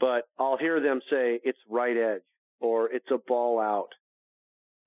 But 0.00 0.24
I'll 0.38 0.58
hear 0.58 0.80
them 0.80 1.00
say 1.10 1.40
it's 1.42 1.58
right 1.70 1.96
edge 1.96 2.22
or 2.60 2.90
it's 2.90 3.10
a 3.10 3.18
ball 3.26 3.60
out. 3.60 3.88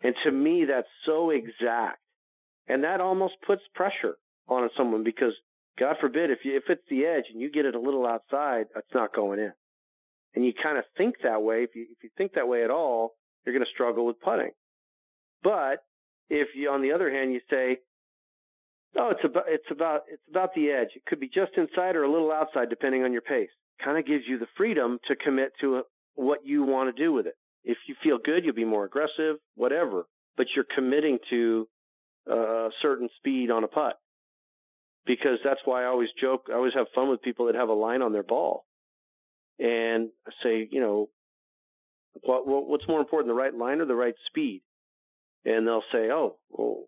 And 0.02 0.14
to 0.26 0.32
me, 0.32 0.66
that's 0.68 0.88
so 1.06 1.32
exact. 1.32 2.00
And 2.68 2.84
that 2.84 3.02
almost 3.02 3.36
puts 3.46 3.62
pressure 3.74 4.16
on 4.48 4.70
someone 4.78 5.04
because 5.04 5.34
God 5.80 5.96
forbid 6.02 6.30
if 6.30 6.40
you, 6.44 6.58
if 6.58 6.64
it's 6.70 6.84
the 6.90 7.06
edge 7.06 7.26
and 7.32 7.42
you 7.42 7.50
get 7.50 7.66
it 7.66 7.76
a 7.76 7.80
little 7.80 8.06
outside, 8.06 8.66
it's 8.76 8.94
not 8.94 9.16
going 9.16 9.40
in. 9.40 9.54
And 10.36 10.46
you 10.46 10.54
kind 10.62 10.78
of 10.78 10.84
think 10.98 11.16
that 11.24 11.42
way. 11.42 11.64
If 11.64 11.72
you, 11.74 11.88
if 11.90 12.04
you 12.04 12.10
think 12.18 12.34
that 12.34 12.48
way 12.48 12.64
at 12.64 12.70
all, 12.70 13.14
you're 13.46 13.56
going 13.56 13.66
to 13.66 13.74
struggle 13.74 14.06
with 14.06 14.20
putting. 14.20 14.52
But 15.42 15.78
if 16.30 16.50
you, 16.56 16.70
on 16.70 16.82
the 16.82 16.92
other 16.92 17.12
hand, 17.12 17.34
you 17.34 17.42
say, 17.50 17.80
"Oh, 18.98 19.10
it's 19.10 19.24
about 19.24 19.46
it's 19.48 19.72
about 19.72 20.02
it's 20.10 20.24
about 20.30 20.54
the 20.56 20.72
edge. 20.72 20.90
It 20.96 21.06
could 21.06 21.20
be 21.20 21.30
just 21.30 21.52
inside 21.58 21.96
or 21.96 22.04
a 22.04 22.12
little 22.12 22.32
outside, 22.32 22.70
depending 22.70 23.04
on 23.04 23.14
your 23.14 23.22
pace." 23.22 23.50
Kind 23.84 23.98
of 23.98 24.06
gives 24.06 24.24
you 24.28 24.40
the 24.40 24.48
freedom 24.58 25.00
to 25.08 25.16
commit 25.16 25.54
to 25.62 25.78
a, 25.78 25.82
what 26.16 26.46
you 26.46 26.64
want 26.64 26.96
to 26.96 27.04
do 27.04 27.14
with 27.14 27.28
it. 27.28 27.36
If 27.64 27.78
you 27.88 27.96
feel 28.04 28.18
good, 28.18 28.44
you'll 28.44 28.56
be 28.56 28.66
more 28.66 28.86
aggressive, 28.86 29.38
whatever. 29.56 30.06
But 30.36 30.48
you're 30.56 30.66
committing 30.76 31.20
to 31.30 31.68
a 32.28 32.70
certain 32.82 33.10
speed 33.18 33.52
on 33.52 33.64
a 33.64 33.68
putt 33.68 33.98
because 35.06 35.40
that's 35.44 35.62
why 35.66 35.84
I 35.84 35.88
always 35.88 36.10
joke. 36.20 36.48
I 36.50 36.56
always 36.56 36.74
have 36.76 36.88
fun 36.94 37.10
with 37.10 37.22
people 37.22 37.48
that 37.48 37.56
have 37.56 37.70
a 37.70 37.74
line 37.74 38.02
on 38.02 38.12
their 38.12 38.24
ball, 38.24 38.66
and 39.60 40.10
I 40.28 40.32
say, 40.44 40.68
you 40.70 40.82
know, 40.82 41.10
what, 42.24 42.46
what's 42.46 42.88
more 42.88 43.00
important, 43.00 43.30
the 43.30 43.36
right 43.36 43.54
line 43.54 43.82
or 43.82 43.86
the 43.86 43.96
right 43.96 44.14
speed? 44.28 44.62
And 45.48 45.66
they'll 45.66 45.84
say, 45.94 46.10
oh, 46.12 46.36
well, 46.50 46.84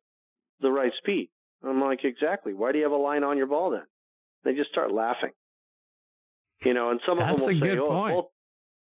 the 0.59 0.69
right 0.69 0.91
speed. 0.97 1.29
I'm 1.63 1.79
like, 1.79 2.03
exactly. 2.03 2.53
Why 2.53 2.73
do 2.73 2.77
you 2.77 2.83
have 2.83 2.91
a 2.91 2.97
line 2.97 3.23
on 3.23 3.37
your 3.37 3.47
ball 3.47 3.71
then? 3.71 3.85
They 4.43 4.53
just 4.53 4.69
start 4.69 4.91
laughing. 4.91 5.31
You 6.65 6.73
know, 6.73 6.91
and 6.91 6.99
some 7.07 7.19
That's 7.19 7.31
of 7.31 7.39
them 7.39 7.47
will 7.47 7.59
say, 7.59 7.79
oh, 7.79 8.09
both. 8.13 8.25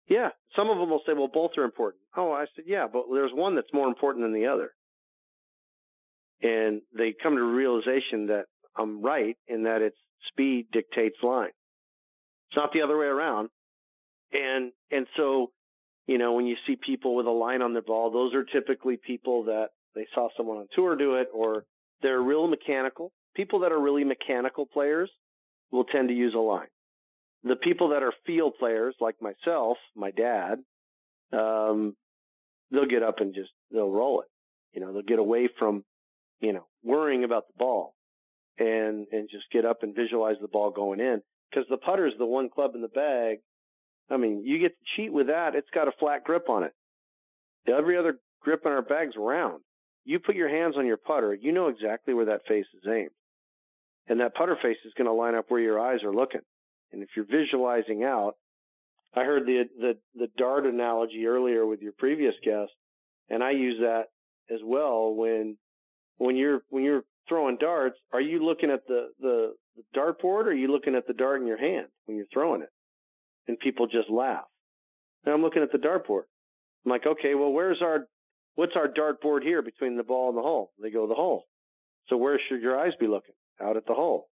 Yeah, 0.09 0.31
some 0.57 0.69
of 0.69 0.79
them 0.79 0.91
will 0.91 1.03
say, 1.07 1.13
well, 1.15 1.31
both 1.33 1.53
are 1.57 1.65
important. 1.65 2.03
Oh, 2.17 2.33
I 2.33 2.47
said, 2.57 2.65
yeah, 2.67 2.87
but 2.93 3.05
there's 3.13 3.31
one 3.33 3.55
that's 3.55 3.73
more 3.73 3.87
important 3.87 4.25
than 4.25 4.35
the 4.35 4.47
other. 4.47 4.73
And 6.43 6.83
they 6.97 7.15
come 7.23 7.37
to 7.37 7.43
a 7.43 7.55
realization 7.55 8.27
that 8.27 8.47
I'm 8.77 9.01
right 9.01 9.37
in 9.47 9.63
that 9.63 9.81
it's 9.81 9.97
speed 10.29 10.67
dictates 10.73 11.17
line. 11.23 11.53
It's 12.51 12.57
not 12.57 12.73
the 12.73 12.83
other 12.83 12.99
way 12.99 13.07
around. 13.07 13.49
And 14.33 14.73
and 14.91 15.07
so, 15.17 15.53
you 16.07 16.19
know, 16.19 16.33
when 16.33 16.47
you 16.47 16.57
see 16.67 16.77
people 16.77 17.15
with 17.15 17.27
a 17.27 17.31
line 17.31 17.63
on 17.63 17.73
their 17.73 17.83
ball, 17.83 18.11
those 18.11 18.35
are 18.35 18.45
typically 18.45 18.97
people 18.97 19.45
that 19.45 19.69
they 19.95 20.07
saw 20.15 20.29
someone 20.37 20.59
on 20.59 20.69
tour 20.75 20.97
do 20.97 21.17
it 21.17 21.29
or 21.33 21.65
they're 22.03 22.21
real 22.21 22.49
mechanical. 22.49 23.13
People 23.35 23.61
that 23.61 23.73
are 23.73 23.81
really 23.81 24.05
mechanical 24.05 24.67
players 24.67 25.11
will 25.71 25.85
tend 25.85 26.09
to 26.09 26.15
use 26.15 26.35
a 26.35 26.39
line. 26.39 26.69
The 27.45 27.57
people 27.57 27.91
that 27.91 28.03
are 28.03 28.13
field 28.27 28.55
players, 28.59 28.95
like 29.01 29.17
myself, 29.21 29.79
my 29.97 30.11
dad, 30.11 30.59
um, 31.33 31.97
they'll 32.71 32.87
get 32.87 33.03
up 33.03 33.17
and 33.19 33.35
just 33.35 33.51
they'll 33.73 33.91
roll 33.91 34.21
it. 34.21 34.29
You 34.73 34.81
know, 34.81 34.93
they'll 34.93 35.03
get 35.03 35.19
away 35.19 35.49
from, 35.59 35.85
you 36.41 36.53
know, 36.53 36.67
worrying 36.83 37.25
about 37.25 37.47
the 37.49 37.59
ball 37.59 37.95
and 38.59 39.07
and 39.13 39.29
just 39.31 39.45
get 39.53 39.65
up 39.65 39.83
and 39.83 39.95
visualize 39.95 40.37
the 40.41 40.49
ball 40.49 40.71
going 40.71 41.01
in 41.01 41.23
because 41.51 41.67
the 41.69 41.77
putter 41.77 42.07
is 42.07 42.15
the 42.19 42.27
one 42.27 42.49
club 42.49 42.75
in 42.75 42.83
the 42.83 42.89
bag. 42.89 43.39
I 44.11 44.17
mean, 44.17 44.43
you 44.45 44.59
get 44.59 44.73
to 44.73 44.85
cheat 44.97 45.13
with 45.13 45.29
that. 45.29 45.55
It's 45.55 45.71
got 45.75 45.89
a 45.89 45.93
flat 45.99 46.25
grip 46.25 46.49
on 46.49 46.65
it. 46.65 46.73
Every 47.67 47.97
other 47.97 48.19
grip 48.43 48.63
in 48.65 48.73
our 48.73 48.83
bag's 48.83 49.15
round. 49.17 49.63
You 50.05 50.19
put 50.19 50.35
your 50.35 50.49
hands 50.49 50.75
on 50.77 50.87
your 50.87 50.97
putter, 50.97 51.33
you 51.35 51.53
know 51.53 51.69
exactly 51.69 52.13
where 52.13 52.27
that 52.27 52.47
face 52.49 52.67
is 52.75 52.89
aimed. 52.89 53.11
And 54.09 54.21
that 54.21 54.35
putter 54.35 54.57
face 54.61 54.79
is 54.85 54.93
going 54.97 55.07
to 55.07 55.13
line 55.13 55.37
up 55.37 55.45
where 55.49 55.61
your 55.61 55.81
eyes 55.81 56.03
are 56.03 56.13
looking. 56.13 56.41
And 56.93 57.03
if 57.03 57.11
you're 57.15 57.25
visualizing 57.25 58.03
out, 58.03 58.35
I 59.15 59.25
heard 59.25 59.47
the, 59.47 59.65
the, 59.79 59.93
the 60.15 60.29
dart 60.37 60.67
analogy 60.67 61.27
earlier 61.27 61.65
with 61.67 61.81
your 61.81 61.93
previous 61.97 62.35
guest, 62.45 62.73
and 63.29 63.43
I 63.43 63.53
use 63.53 63.79
that 63.81 64.05
as 64.53 64.61
well 64.65 65.15
when, 65.15 65.57
when 66.17 66.37
you're, 66.37 66.63
when 66.71 66.83
you're 66.83 67.05
throwing 67.29 67.59
darts, 67.59 67.97
are 68.13 68.21
you 68.21 68.45
looking 68.45 68.71
at 68.71 68.81
the, 68.89 69.09
the, 69.21 69.53
the 69.77 69.99
dartboard 69.99 70.47
or 70.47 70.49
are 70.49 70.55
you 70.55 70.69
looking 70.69 70.97
at 70.97 71.07
the 71.07 71.15
dart 71.15 71.41
in 71.41 71.47
your 71.47 71.59
hand 71.59 71.87
when 72.07 72.17
you're 72.17 72.27
throwing 72.33 72.63
it? 72.63 72.71
And 73.49 73.59
people 73.59 73.87
just 73.87 74.11
laugh. 74.11 74.45
And 75.25 75.35
I'm 75.35 75.43
looking 75.43 75.63
at 75.63 75.73
the 75.73 75.79
dartboard. 75.79 76.23
I'm 76.85 76.91
like, 76.91 77.07
okay, 77.07 77.35
well, 77.35 77.53
where's 77.53 77.81
our 77.83 78.07
what's 78.55 78.77
our 78.77 78.89
dartboard 78.89 79.43
here 79.43 79.63
between 79.63 79.97
the 79.97 80.03
ball 80.03 80.29
and 80.29 80.39
the 80.39 80.43
hole? 80.43 80.73
They 80.81 80.91
go, 80.91 81.07
the 81.07 81.15
hole. 81.15 81.47
So 82.09 82.17
where 82.17 82.41
should 82.49 82.63
your 82.63 82.79
eyes 82.79 82.93
be 82.99 83.07
looking? 83.07 83.35
Out 83.61 83.77
at 83.77 83.87
the 83.87 83.95
hole. 83.95 84.29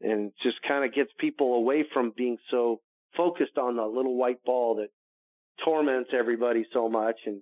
And 0.00 0.32
just 0.42 0.56
kind 0.66 0.84
of 0.84 0.94
gets 0.94 1.10
people 1.18 1.54
away 1.54 1.84
from 1.92 2.12
being 2.16 2.38
so 2.50 2.80
focused 3.16 3.58
on 3.58 3.76
the 3.76 3.84
little 3.84 4.16
white 4.16 4.42
ball 4.44 4.76
that 4.76 4.88
torments 5.64 6.10
everybody 6.18 6.64
so 6.72 6.88
much 6.88 7.16
and 7.26 7.40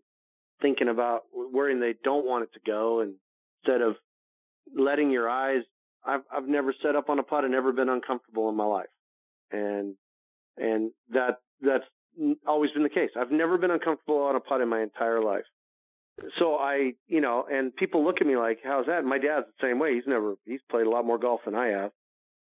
thinking 0.63 0.89
about 0.89 1.23
where 1.33 1.79
they 1.79 1.95
don't 2.03 2.25
want 2.25 2.45
it 2.45 2.53
to 2.55 2.61
go 2.67 3.01
and 3.01 3.15
instead 3.63 3.83
of 3.83 3.97
letting 4.75 5.11
your 5.11 5.29
eyes 5.29 5.63
I've 6.07 6.23
I've 6.33 6.49
never 6.49 6.75
set 6.83 6.97
up 6.97 7.11
on 7.11 7.19
a 7.19 7.23
putt 7.23 7.45
and 7.45 7.53
never 7.53 7.73
been 7.73 7.89
uncomfortable 7.89 8.49
in 8.49 8.57
my 8.57 8.65
life. 8.65 8.87
And 9.51 9.97
and 10.57 10.91
that 11.11 11.39
that's 11.61 11.85
always 12.47 12.71
been 12.73 12.83
the 12.83 12.89
case. 12.89 13.11
I've 13.19 13.31
never 13.31 13.59
been 13.59 13.71
uncomfortable 13.71 14.23
on 14.23 14.37
a 14.37 14.41
putt 14.41 14.61
in 14.61 14.69
my 14.69 14.83
entire 14.83 15.23
life. 15.23 15.45
So 16.39 16.55
I, 16.57 16.93
you 17.09 17.21
know, 17.21 17.45
and 17.51 17.77
people 17.77 18.05
look 18.05 18.21
at 18.21 18.27
me 18.27 18.37
like, 18.37 18.61
"How's 18.65 18.87
that?" 18.87 19.05
my 19.05 19.19
dad's 19.19 19.47
the 19.47 19.67
same 19.67 19.79
way. 19.79 19.95
He's 19.95 20.07
never 20.07 20.37
he's 20.47 20.61
played 20.71 20.87
a 20.87 20.91
lot 20.91 21.05
more 21.05 21.19
golf 21.19 21.43
than 21.45 21.55
I 21.55 21.67
have, 21.69 21.91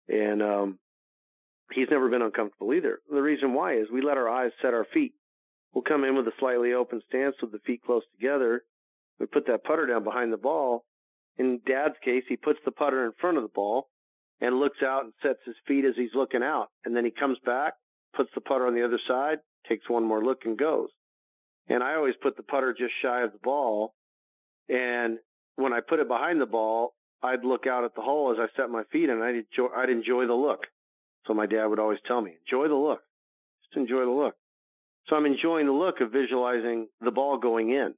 and 0.07 0.43
um, 0.43 0.79
he's 1.71 1.87
never 1.89 2.09
been 2.09 2.21
uncomfortable 2.21 2.73
either. 2.73 2.99
The 3.09 3.21
reason 3.21 3.53
why 3.53 3.77
is 3.77 3.87
we 3.91 4.01
let 4.01 4.17
our 4.17 4.29
eyes 4.29 4.51
set 4.61 4.73
our 4.73 4.85
feet. 4.93 5.13
We'll 5.73 5.83
come 5.83 6.03
in 6.03 6.15
with 6.15 6.27
a 6.27 6.31
slightly 6.39 6.73
open 6.73 7.01
stance 7.09 7.35
with 7.41 7.51
the 7.51 7.59
feet 7.59 7.81
close 7.83 8.03
together. 8.17 8.63
We 9.19 9.25
put 9.25 9.47
that 9.47 9.63
putter 9.63 9.87
down 9.87 10.03
behind 10.03 10.31
the 10.31 10.37
ball. 10.37 10.85
In 11.37 11.59
Dad's 11.65 11.95
case, 12.03 12.23
he 12.29 12.37
puts 12.37 12.59
the 12.63 12.71
putter 12.71 13.05
in 13.05 13.11
front 13.19 13.37
of 13.37 13.43
the 13.43 13.49
ball 13.49 13.89
and 14.39 14.59
looks 14.59 14.83
out 14.83 15.03
and 15.03 15.13
sets 15.21 15.39
his 15.45 15.55
feet 15.67 15.85
as 15.85 15.95
he's 15.95 16.13
looking 16.13 16.43
out, 16.43 16.67
and 16.85 16.95
then 16.95 17.05
he 17.05 17.11
comes 17.11 17.37
back, 17.45 17.73
puts 18.15 18.29
the 18.35 18.41
putter 18.41 18.67
on 18.67 18.75
the 18.75 18.85
other 18.85 18.99
side, 19.07 19.39
takes 19.67 19.89
one 19.89 20.03
more 20.03 20.23
look 20.23 20.41
and 20.45 20.57
goes. 20.57 20.89
And 21.67 21.83
I 21.83 21.95
always 21.95 22.15
put 22.21 22.37
the 22.37 22.43
putter 22.43 22.73
just 22.77 22.93
shy 23.01 23.23
of 23.23 23.31
the 23.31 23.39
ball. 23.43 23.93
And 24.69 25.17
when 25.55 25.73
I 25.73 25.79
put 25.81 25.99
it 25.99 26.07
behind 26.07 26.39
the 26.39 26.45
ball, 26.45 26.93
I'd 27.23 27.43
look 27.43 27.65
out 27.67 27.83
at 27.83 27.95
the 27.95 28.01
hole 28.01 28.31
as 28.31 28.37
I 28.39 28.47
set 28.55 28.69
my 28.69 28.83
feet 28.91 29.09
and 29.09 29.23
I'd 29.23 29.35
enjoy, 29.35 29.67
I'd 29.75 29.89
enjoy 29.89 30.27
the 30.27 30.33
look. 30.33 30.65
So 31.25 31.33
my 31.33 31.47
dad 31.47 31.65
would 31.65 31.79
always 31.79 31.99
tell 32.07 32.21
me, 32.21 32.33
enjoy 32.45 32.67
the 32.67 32.75
look. 32.75 33.01
Just 33.63 33.77
enjoy 33.77 34.05
the 34.05 34.11
look. 34.11 34.35
So 35.07 35.15
I'm 35.15 35.25
enjoying 35.25 35.65
the 35.65 35.71
look 35.71 36.01
of 36.01 36.11
visualizing 36.11 36.87
the 37.01 37.11
ball 37.11 37.37
going 37.37 37.71
in. 37.71 37.95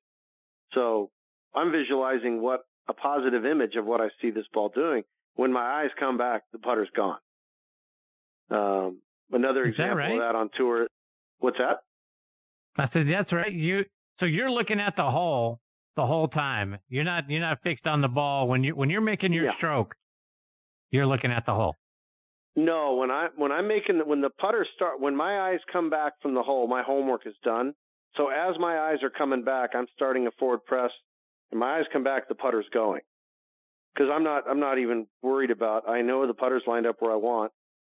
So 0.73 1.09
I'm 1.53 1.71
visualizing 1.71 2.41
what 2.41 2.61
a 2.87 2.93
positive 2.93 3.45
image 3.45 3.75
of 3.75 3.85
what 3.85 4.01
I 4.01 4.07
see 4.21 4.31
this 4.31 4.45
ball 4.53 4.69
doing. 4.73 5.03
When 5.35 5.51
my 5.51 5.81
eyes 5.81 5.89
come 5.99 6.17
back, 6.17 6.43
the 6.51 6.59
putter's 6.59 6.89
gone. 6.95 7.19
Um, 8.49 9.01
another 9.31 9.65
Is 9.65 9.71
example 9.71 9.97
right? 9.97 10.13
of 10.13 10.19
that 10.19 10.35
on 10.35 10.49
tour 10.57 10.87
What's 11.39 11.57
that? 11.59 11.77
I 12.77 12.89
said 12.93 13.07
that's 13.11 13.31
right. 13.31 13.51
You 13.51 13.83
so 14.19 14.25
you're 14.25 14.49
looking 14.51 14.79
at 14.79 14.95
the 14.95 15.03
hole 15.09 15.59
the 15.95 16.05
whole 16.05 16.27
time. 16.27 16.77
You're 16.89 17.03
not 17.03 17.29
you're 17.29 17.41
not 17.41 17.59
fixed 17.63 17.85
on 17.87 18.01
the 18.01 18.07
ball 18.07 18.47
when 18.47 18.63
you 18.63 18.75
when 18.75 18.89
you're 18.89 19.01
making 19.01 19.33
your 19.33 19.45
Yeah. 19.45 19.57
stroke. 19.57 19.93
You're 20.91 21.05
looking 21.05 21.31
at 21.31 21.45
the 21.45 21.53
hole. 21.53 21.75
No, 22.55 22.95
when 22.95 23.11
I 23.11 23.27
when 23.35 23.51
I'm 23.51 23.67
making 23.67 23.99
when 24.07 24.21
the 24.21 24.29
putter 24.31 24.65
start 24.75 24.99
when 24.99 25.15
my 25.15 25.51
eyes 25.51 25.59
come 25.71 25.89
back 25.91 26.13
from 26.21 26.33
the 26.33 26.41
hole, 26.41 26.67
my 26.67 26.81
homework 26.81 27.27
is 27.27 27.35
done. 27.43 27.73
So 28.15 28.29
as 28.29 28.57
my 28.59 28.79
eyes 28.79 29.03
are 29.03 29.11
coming 29.11 29.43
back, 29.43 29.71
I'm 29.75 29.85
starting 29.95 30.25
a 30.25 30.31
forward 30.39 30.65
press, 30.65 30.89
and 31.51 31.59
my 31.59 31.77
eyes 31.77 31.85
come 31.93 32.03
back, 32.03 32.27
the 32.27 32.35
putter's 32.35 32.65
going. 32.73 33.01
Because 33.93 34.09
I'm 34.11 34.23
not 34.23 34.43
I'm 34.49 34.59
not 34.59 34.79
even 34.79 35.05
worried 35.21 35.51
about. 35.51 35.87
I 35.87 36.01
know 36.01 36.25
the 36.25 36.33
putter's 36.33 36.63
lined 36.65 36.87
up 36.87 36.95
where 36.99 37.11
I 37.11 37.15
want. 37.17 37.51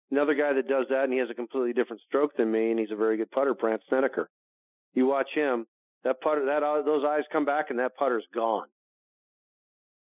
Another 0.10 0.36
guy 0.36 0.54
that 0.54 0.67
does 0.67 0.86
that 0.89 1.04
and 1.04 1.13
he 1.13 1.20
has 1.20 1.30
a 1.30 1.34
completely 1.36 1.74
different 1.74 2.02
stroke 2.08 2.36
than 2.38 2.52
me, 2.52 2.72
and 2.72 2.80
he's 2.80 2.91
a 2.91 2.96
very 2.96 3.17
good 3.17 3.32
putter, 3.32 3.54
Brandt 3.54 3.82
Snedeker. 3.89 4.30
You 4.93 5.06
watch 5.06 5.30
him, 5.34 5.67
that 6.04 6.22
putter, 6.22 6.46
that 6.46 6.63
uh, 6.63 6.82
those 6.84 7.04
eyes 7.06 7.24
come 7.32 7.46
back, 7.46 7.70
and 7.70 7.80
that 7.80 7.98
putter's 7.98 8.26
gone. 8.34 8.67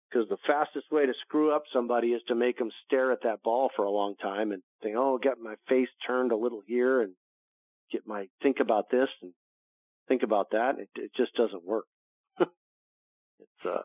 Because 0.09 0.29
the 0.29 0.37
fastest 0.47 0.87
way 0.93 1.05
to 1.05 1.13
screw 1.23 1.53
up 1.53 1.65
somebody 1.73 2.09
is 2.09 2.23
to 2.29 2.37
make 2.37 2.59
them 2.59 2.71
stare 2.85 3.11
at 3.11 3.23
that 3.25 3.43
ball 3.43 3.71
for 3.75 3.85
a 3.85 3.91
long 3.91 4.15
time 4.23 4.53
and 4.53 4.63
think, 4.83 4.95
"Oh, 4.97 5.19
get 5.19 5.41
my 5.41 5.57
face 5.69 5.89
turned 6.07 6.31
a 6.31 6.37
little 6.37 6.63
here 6.65 7.01
and 7.03 7.15
get 7.91 8.07
my 8.07 8.29
think 8.41 8.61
about 8.61 8.89
this 8.89 9.09
and 9.21 9.33
think 10.07 10.23
about 10.23 10.51
that." 10.51 10.79
It, 10.79 10.89
it 10.95 11.11
just 11.17 11.35
doesn't 11.35 11.65
work. 11.65 11.87
it's, 12.39 13.65
a, 13.65 13.81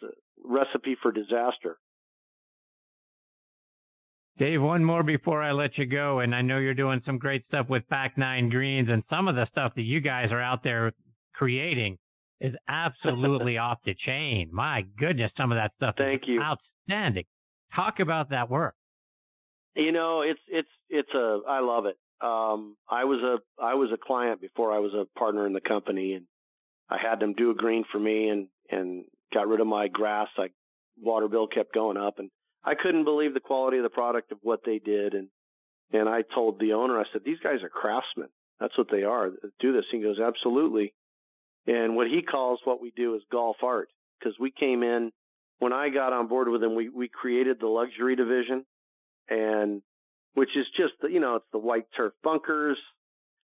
it's 0.00 0.14
a 0.14 0.48
recipe 0.48 0.96
for 1.02 1.10
disaster. 1.10 1.78
Dave, 4.38 4.62
one 4.62 4.84
more 4.84 5.02
before 5.02 5.42
I 5.42 5.50
let 5.50 5.76
you 5.76 5.84
go, 5.84 6.20
and 6.20 6.32
I 6.32 6.42
know 6.42 6.58
you're 6.58 6.72
doing 6.72 7.02
some 7.04 7.18
great 7.18 7.44
stuff 7.48 7.68
with 7.68 7.88
Back 7.88 8.16
Nine 8.16 8.48
Greens, 8.48 8.88
and 8.88 9.02
some 9.10 9.26
of 9.26 9.34
the 9.34 9.46
stuff 9.50 9.72
that 9.74 9.82
you 9.82 10.00
guys 10.00 10.30
are 10.30 10.40
out 10.40 10.62
there 10.62 10.92
creating 11.34 11.98
is 12.40 12.54
absolutely 12.68 13.58
off 13.58 13.78
the 13.84 13.96
chain. 14.06 14.48
My 14.52 14.84
goodness, 14.96 15.32
some 15.36 15.50
of 15.50 15.58
that 15.58 15.72
stuff 15.74 15.96
Thank 15.98 16.22
is 16.22 16.28
you. 16.28 16.40
outstanding. 16.40 17.24
Talk 17.74 17.98
about 17.98 18.30
that 18.30 18.48
work. 18.48 18.74
You 19.74 19.90
know, 19.90 20.22
it's 20.22 20.40
it's 20.48 20.68
it's 20.88 21.12
a 21.14 21.40
I 21.48 21.58
love 21.58 21.86
it. 21.86 21.96
Um, 22.20 22.76
I 22.88 23.04
was 23.04 23.20
a 23.22 23.62
I 23.62 23.74
was 23.74 23.90
a 23.92 23.98
client 23.98 24.40
before 24.40 24.72
I 24.72 24.78
was 24.78 24.92
a 24.94 25.18
partner 25.18 25.46
in 25.46 25.52
the 25.52 25.60
company, 25.60 26.14
and 26.14 26.26
I 26.88 26.96
had 26.98 27.18
them 27.18 27.34
do 27.34 27.50
a 27.50 27.54
green 27.54 27.84
for 27.90 27.98
me, 27.98 28.28
and 28.28 28.46
and 28.70 29.04
got 29.34 29.48
rid 29.48 29.60
of 29.60 29.66
my 29.66 29.88
grass. 29.88 30.28
I 30.38 30.48
water 30.96 31.26
bill 31.26 31.48
kept 31.48 31.74
going 31.74 31.96
up, 31.96 32.18
and 32.18 32.30
I 32.64 32.74
couldn't 32.74 33.04
believe 33.04 33.34
the 33.34 33.40
quality 33.40 33.78
of 33.78 33.82
the 33.82 33.90
product 33.90 34.32
of 34.32 34.38
what 34.42 34.60
they 34.64 34.78
did, 34.78 35.14
and 35.14 35.28
and 35.92 36.08
I 36.08 36.22
told 36.34 36.60
the 36.60 36.74
owner, 36.74 36.98
I 36.98 37.04
said, 37.12 37.22
these 37.24 37.38
guys 37.42 37.62
are 37.62 37.70
craftsmen. 37.70 38.28
That's 38.60 38.76
what 38.76 38.88
they 38.90 39.04
are. 39.04 39.30
Do 39.58 39.72
this. 39.72 39.84
He 39.90 40.02
goes, 40.02 40.18
absolutely. 40.20 40.92
And 41.66 41.96
what 41.96 42.08
he 42.08 42.20
calls 42.22 42.60
what 42.64 42.82
we 42.82 42.92
do 42.94 43.14
is 43.14 43.22
golf 43.30 43.56
art, 43.62 43.88
because 44.18 44.34
we 44.38 44.50
came 44.50 44.82
in 44.82 45.12
when 45.58 45.72
I 45.72 45.88
got 45.88 46.12
on 46.12 46.28
board 46.28 46.48
with 46.48 46.62
him. 46.62 46.74
We 46.74 46.88
we 46.88 47.08
created 47.08 47.58
the 47.60 47.66
luxury 47.66 48.16
division, 48.16 48.64
and 49.28 49.82
which 50.34 50.50
is 50.56 50.66
just 50.76 50.94
the, 51.00 51.08
you 51.08 51.20
know 51.20 51.36
it's 51.36 51.46
the 51.52 51.58
white 51.58 51.86
turf 51.96 52.12
bunkers. 52.22 52.78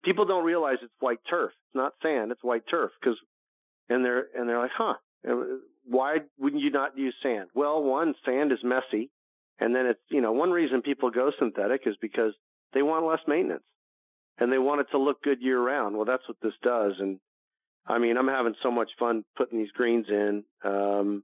People 0.04 0.24
don't 0.24 0.44
realize 0.44 0.76
it's 0.82 0.92
white 1.00 1.20
turf. 1.28 1.50
It's 1.50 1.74
not 1.74 1.92
sand. 2.02 2.32
It's 2.32 2.44
white 2.44 2.64
turf 2.70 2.90
because, 3.00 3.18
and 3.88 4.04
they're 4.04 4.26
and 4.34 4.48
they're 4.48 4.58
like, 4.58 4.70
huh. 4.76 4.94
Why 5.84 6.18
wouldn't 6.38 6.62
you 6.62 6.70
not 6.70 6.96
use 6.96 7.14
sand? 7.22 7.48
Well, 7.54 7.82
one, 7.82 8.14
sand 8.24 8.52
is 8.52 8.58
messy. 8.62 9.10
And 9.60 9.74
then 9.74 9.86
it's, 9.86 10.00
you 10.10 10.22
know, 10.22 10.32
one 10.32 10.50
reason 10.50 10.80
people 10.80 11.10
go 11.10 11.30
synthetic 11.38 11.82
is 11.84 11.94
because 12.00 12.32
they 12.72 12.82
want 12.82 13.06
less 13.06 13.20
maintenance 13.28 13.62
and 14.38 14.50
they 14.50 14.58
want 14.58 14.80
it 14.80 14.86
to 14.92 14.98
look 14.98 15.22
good 15.22 15.42
year 15.42 15.60
round. 15.60 15.96
Well, 15.96 16.06
that's 16.06 16.26
what 16.26 16.38
this 16.42 16.54
does. 16.62 16.94
And 16.98 17.18
I 17.86 17.98
mean, 17.98 18.16
I'm 18.16 18.28
having 18.28 18.54
so 18.62 18.70
much 18.70 18.88
fun 18.98 19.22
putting 19.36 19.58
these 19.58 19.70
greens 19.72 20.06
in. 20.08 20.44
Um, 20.64 21.22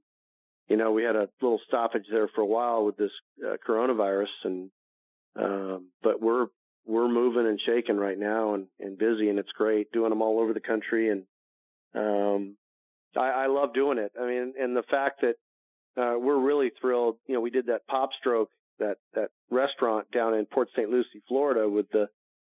you 0.69 0.77
know, 0.77 0.91
we 0.91 1.03
had 1.03 1.15
a 1.15 1.29
little 1.41 1.59
stoppage 1.67 2.05
there 2.11 2.29
for 2.35 2.41
a 2.41 2.45
while 2.45 2.85
with 2.85 2.97
this 2.97 3.11
uh, 3.43 3.55
coronavirus 3.67 4.27
and, 4.43 4.69
um, 5.39 5.87
but 6.03 6.21
we're, 6.21 6.47
we're 6.85 7.07
moving 7.07 7.47
and 7.47 7.59
shaking 7.65 7.97
right 7.97 8.17
now 8.19 8.53
and, 8.53 8.67
and 8.79 8.97
busy 8.97 9.29
and 9.29 9.39
it's 9.39 9.51
great 9.57 9.91
doing 9.91 10.09
them 10.09 10.21
all 10.21 10.39
over 10.39 10.53
the 10.53 10.59
country. 10.59 11.09
And, 11.09 11.23
um, 11.95 12.55
I, 13.17 13.43
I 13.43 13.47
love 13.47 13.73
doing 13.73 13.97
it. 13.97 14.11
I 14.19 14.25
mean, 14.27 14.53
and 14.59 14.75
the 14.75 14.83
fact 14.83 15.21
that, 15.21 15.35
uh, 15.97 16.17
we're 16.17 16.39
really 16.39 16.71
thrilled. 16.79 17.17
You 17.25 17.35
know, 17.35 17.41
we 17.41 17.49
did 17.49 17.67
that 17.67 17.81
PopStroke, 17.89 18.47
that, 18.79 18.97
that 19.15 19.29
restaurant 19.49 20.09
down 20.11 20.35
in 20.35 20.45
Port 20.45 20.69
St. 20.75 20.89
Lucie, 20.89 21.23
Florida 21.27 21.67
with 21.67 21.89
the, 21.91 22.07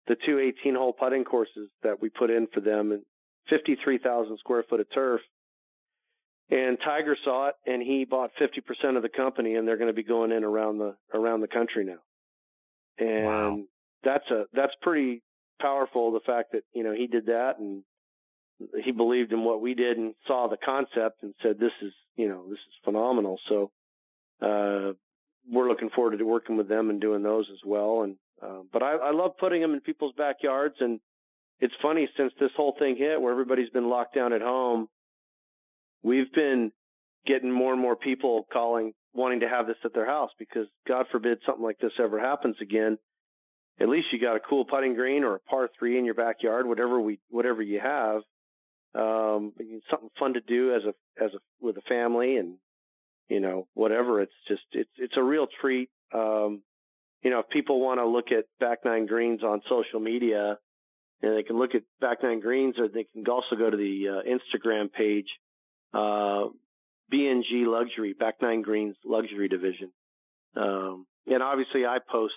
the 0.08 0.16
two 0.26 0.38
18 0.38 0.74
hole 0.74 0.92
putting 0.92 1.24
courses 1.24 1.70
that 1.82 2.02
we 2.02 2.08
put 2.08 2.30
in 2.30 2.48
for 2.52 2.60
them 2.60 2.90
and 2.90 3.02
53,000 3.48 4.38
square 4.38 4.64
foot 4.68 4.80
of 4.80 4.86
turf. 4.92 5.20
And 6.50 6.78
Tiger 6.84 7.16
saw 7.24 7.48
it 7.48 7.54
and 7.66 7.82
he 7.82 8.04
bought 8.04 8.30
50% 8.40 8.96
of 8.96 9.02
the 9.02 9.08
company 9.08 9.54
and 9.54 9.68
they're 9.68 9.76
going 9.76 9.90
to 9.90 9.94
be 9.94 10.02
going 10.02 10.32
in 10.32 10.44
around 10.44 10.78
the, 10.78 10.96
around 11.14 11.40
the 11.40 11.48
country 11.48 11.84
now. 11.84 11.98
And 12.98 13.24
wow. 13.24 13.58
that's 14.02 14.28
a, 14.30 14.44
that's 14.52 14.72
pretty 14.82 15.22
powerful. 15.60 16.10
The 16.10 16.20
fact 16.26 16.52
that, 16.52 16.62
you 16.72 16.82
know, 16.82 16.92
he 16.92 17.06
did 17.06 17.26
that 17.26 17.58
and 17.58 17.84
he 18.84 18.92
believed 18.92 19.32
in 19.32 19.44
what 19.44 19.60
we 19.60 19.74
did 19.74 19.98
and 19.98 20.14
saw 20.26 20.48
the 20.48 20.56
concept 20.56 21.22
and 21.22 21.34
said, 21.42 21.58
this 21.58 21.72
is, 21.82 21.92
you 22.16 22.28
know, 22.28 22.44
this 22.48 22.58
is 22.58 22.84
phenomenal. 22.84 23.38
So, 23.48 23.70
uh, 24.42 24.92
we're 25.50 25.68
looking 25.68 25.90
forward 25.90 26.16
to 26.16 26.24
working 26.24 26.56
with 26.56 26.68
them 26.68 26.90
and 26.90 27.00
doing 27.00 27.22
those 27.22 27.46
as 27.50 27.60
well. 27.64 28.02
And, 28.02 28.16
uh, 28.42 28.60
but 28.72 28.82
I, 28.82 28.96
I 28.96 29.10
love 29.12 29.32
putting 29.38 29.62
them 29.62 29.72
in 29.72 29.80
people's 29.80 30.14
backyards. 30.16 30.74
And 30.80 31.00
it's 31.60 31.74
funny 31.80 32.08
since 32.16 32.32
this 32.38 32.50
whole 32.56 32.74
thing 32.78 32.96
hit 32.96 33.20
where 33.20 33.32
everybody's 33.32 33.70
been 33.70 33.88
locked 33.88 34.14
down 34.14 34.32
at 34.32 34.42
home, 34.42 34.88
we've 36.02 36.32
been 36.34 36.70
getting 37.26 37.50
more 37.50 37.72
and 37.72 37.80
more 37.80 37.96
people 37.96 38.46
calling, 38.52 38.92
wanting 39.14 39.40
to 39.40 39.48
have 39.48 39.66
this 39.66 39.76
at 39.84 39.94
their 39.94 40.06
house 40.06 40.30
because 40.38 40.66
God 40.86 41.06
forbid 41.10 41.38
something 41.46 41.64
like 41.64 41.78
this 41.78 41.92
ever 41.98 42.20
happens 42.20 42.56
again. 42.60 42.98
At 43.80 43.88
least 43.88 44.08
you 44.12 44.20
got 44.20 44.36
a 44.36 44.40
cool 44.40 44.64
putting 44.64 44.94
green 44.94 45.24
or 45.24 45.36
a 45.36 45.40
par 45.40 45.70
three 45.78 45.98
in 45.98 46.04
your 46.04 46.14
backyard, 46.14 46.66
whatever 46.66 47.00
we, 47.00 47.20
whatever 47.30 47.62
you 47.62 47.80
have 47.80 48.22
um, 48.94 49.52
something 49.90 50.10
fun 50.18 50.34
to 50.34 50.40
do 50.40 50.74
as 50.74 50.82
a 50.84 51.24
as 51.24 51.30
a 51.34 51.38
with 51.60 51.76
a 51.76 51.82
family 51.82 52.36
and 52.36 52.54
you 53.28 53.40
know 53.40 53.66
whatever. 53.74 54.20
It's 54.22 54.32
just 54.48 54.62
it's 54.72 54.90
it's 54.96 55.16
a 55.16 55.22
real 55.22 55.46
treat. 55.60 55.90
Um, 56.14 56.62
you 57.22 57.30
know, 57.30 57.40
if 57.40 57.48
people 57.48 57.80
want 57.80 57.98
to 58.00 58.06
look 58.06 58.26
at 58.30 58.44
Back 58.60 58.78
Nine 58.84 59.06
Greens 59.06 59.42
on 59.42 59.60
social 59.68 60.00
media, 60.00 60.58
and 61.22 61.36
they 61.36 61.42
can 61.42 61.58
look 61.58 61.74
at 61.74 61.82
Back 62.00 62.22
Nine 62.22 62.40
Greens, 62.40 62.76
or 62.78 62.88
they 62.88 63.04
can 63.04 63.24
also 63.28 63.56
go 63.56 63.68
to 63.68 63.76
the 63.76 64.08
uh, 64.08 64.22
Instagram 64.28 64.92
page, 64.92 65.26
uh, 65.92 66.48
BNG 67.12 67.66
Luxury, 67.66 68.14
Back 68.18 68.36
Nine 68.40 68.62
Greens 68.62 68.96
Luxury 69.04 69.48
Division. 69.48 69.90
Um, 70.56 71.06
and 71.26 71.42
obviously, 71.42 71.84
I 71.84 71.98
post 72.10 72.34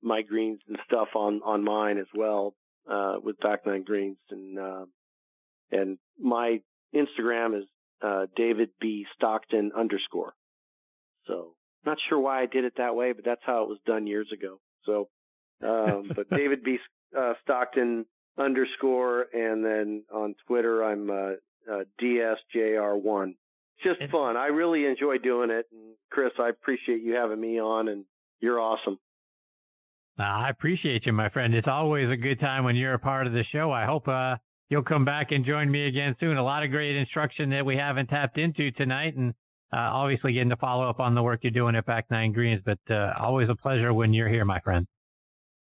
my 0.00 0.22
greens 0.22 0.60
and 0.68 0.78
stuff 0.86 1.08
on 1.14 1.40
on 1.44 1.64
mine 1.64 1.98
as 1.98 2.06
well 2.14 2.54
uh, 2.88 3.16
with 3.22 3.38
Back 3.40 3.66
Nine 3.66 3.82
Greens, 3.82 4.18
and 4.30 4.58
uh, 4.58 4.84
and 5.70 5.98
my 6.18 6.60
Instagram 6.94 7.58
is 7.58 7.64
uh, 8.02 8.26
David 8.36 8.70
B 8.80 9.06
Stockton 9.14 9.72
underscore. 9.76 10.34
So 11.26 11.54
not 11.84 11.98
sure 12.08 12.18
why 12.18 12.42
I 12.42 12.46
did 12.46 12.64
it 12.64 12.74
that 12.76 12.94
way, 12.94 13.12
but 13.12 13.24
that's 13.24 13.42
how 13.44 13.62
it 13.62 13.68
was 13.68 13.78
done 13.86 14.06
years 14.06 14.28
ago. 14.32 14.60
So, 14.84 15.08
um, 15.62 16.10
but 16.14 16.30
David 16.36 16.62
B 16.64 16.78
uh, 17.16 17.34
Stockton 17.42 18.06
underscore, 18.38 19.26
and 19.32 19.64
then 19.64 20.04
on 20.12 20.34
Twitter 20.46 20.84
I'm 20.84 21.10
uh, 21.10 21.32
uh, 21.70 21.84
DSJR1. 22.00 23.34
It's 23.80 23.98
just 23.98 24.10
fun. 24.10 24.36
I 24.36 24.46
really 24.46 24.86
enjoy 24.86 25.18
doing 25.18 25.50
it. 25.50 25.66
And 25.70 25.94
Chris, 26.10 26.32
I 26.38 26.48
appreciate 26.48 27.02
you 27.02 27.14
having 27.14 27.40
me 27.40 27.60
on, 27.60 27.88
and 27.88 28.04
you're 28.40 28.60
awesome. 28.60 28.98
I 30.18 30.50
appreciate 30.50 31.06
you, 31.06 31.12
my 31.12 31.28
friend. 31.28 31.54
It's 31.54 31.68
always 31.68 32.10
a 32.10 32.16
good 32.16 32.40
time 32.40 32.64
when 32.64 32.74
you're 32.74 32.94
a 32.94 32.98
part 32.98 33.28
of 33.28 33.32
the 33.32 33.44
show. 33.52 33.70
I 33.70 33.84
hope 33.84 34.08
uh, 34.08 34.36
you'll 34.68 34.82
come 34.82 35.04
back 35.04 35.32
and 35.32 35.44
join 35.44 35.70
me 35.70 35.86
again 35.86 36.14
soon. 36.20 36.36
A 36.36 36.42
lot 36.42 36.62
of 36.62 36.70
great 36.70 36.96
instruction 36.96 37.50
that 37.50 37.64
we 37.64 37.76
haven't 37.76 38.08
tapped 38.08 38.38
into 38.38 38.70
tonight, 38.72 39.16
and 39.16 39.30
uh, 39.72 39.76
obviously 39.76 40.32
getting 40.32 40.50
to 40.50 40.56
follow 40.56 40.88
up 40.88 41.00
on 41.00 41.14
the 41.14 41.22
work 41.22 41.40
you're 41.42 41.50
doing 41.50 41.76
at 41.76 41.86
Back 41.86 42.06
Nine 42.10 42.32
Greens. 42.32 42.60
But 42.64 42.78
uh, 42.90 43.12
always 43.18 43.48
a 43.48 43.54
pleasure 43.54 43.92
when 43.92 44.12
you're 44.12 44.28
here, 44.28 44.44
my 44.44 44.60
friend. 44.60 44.86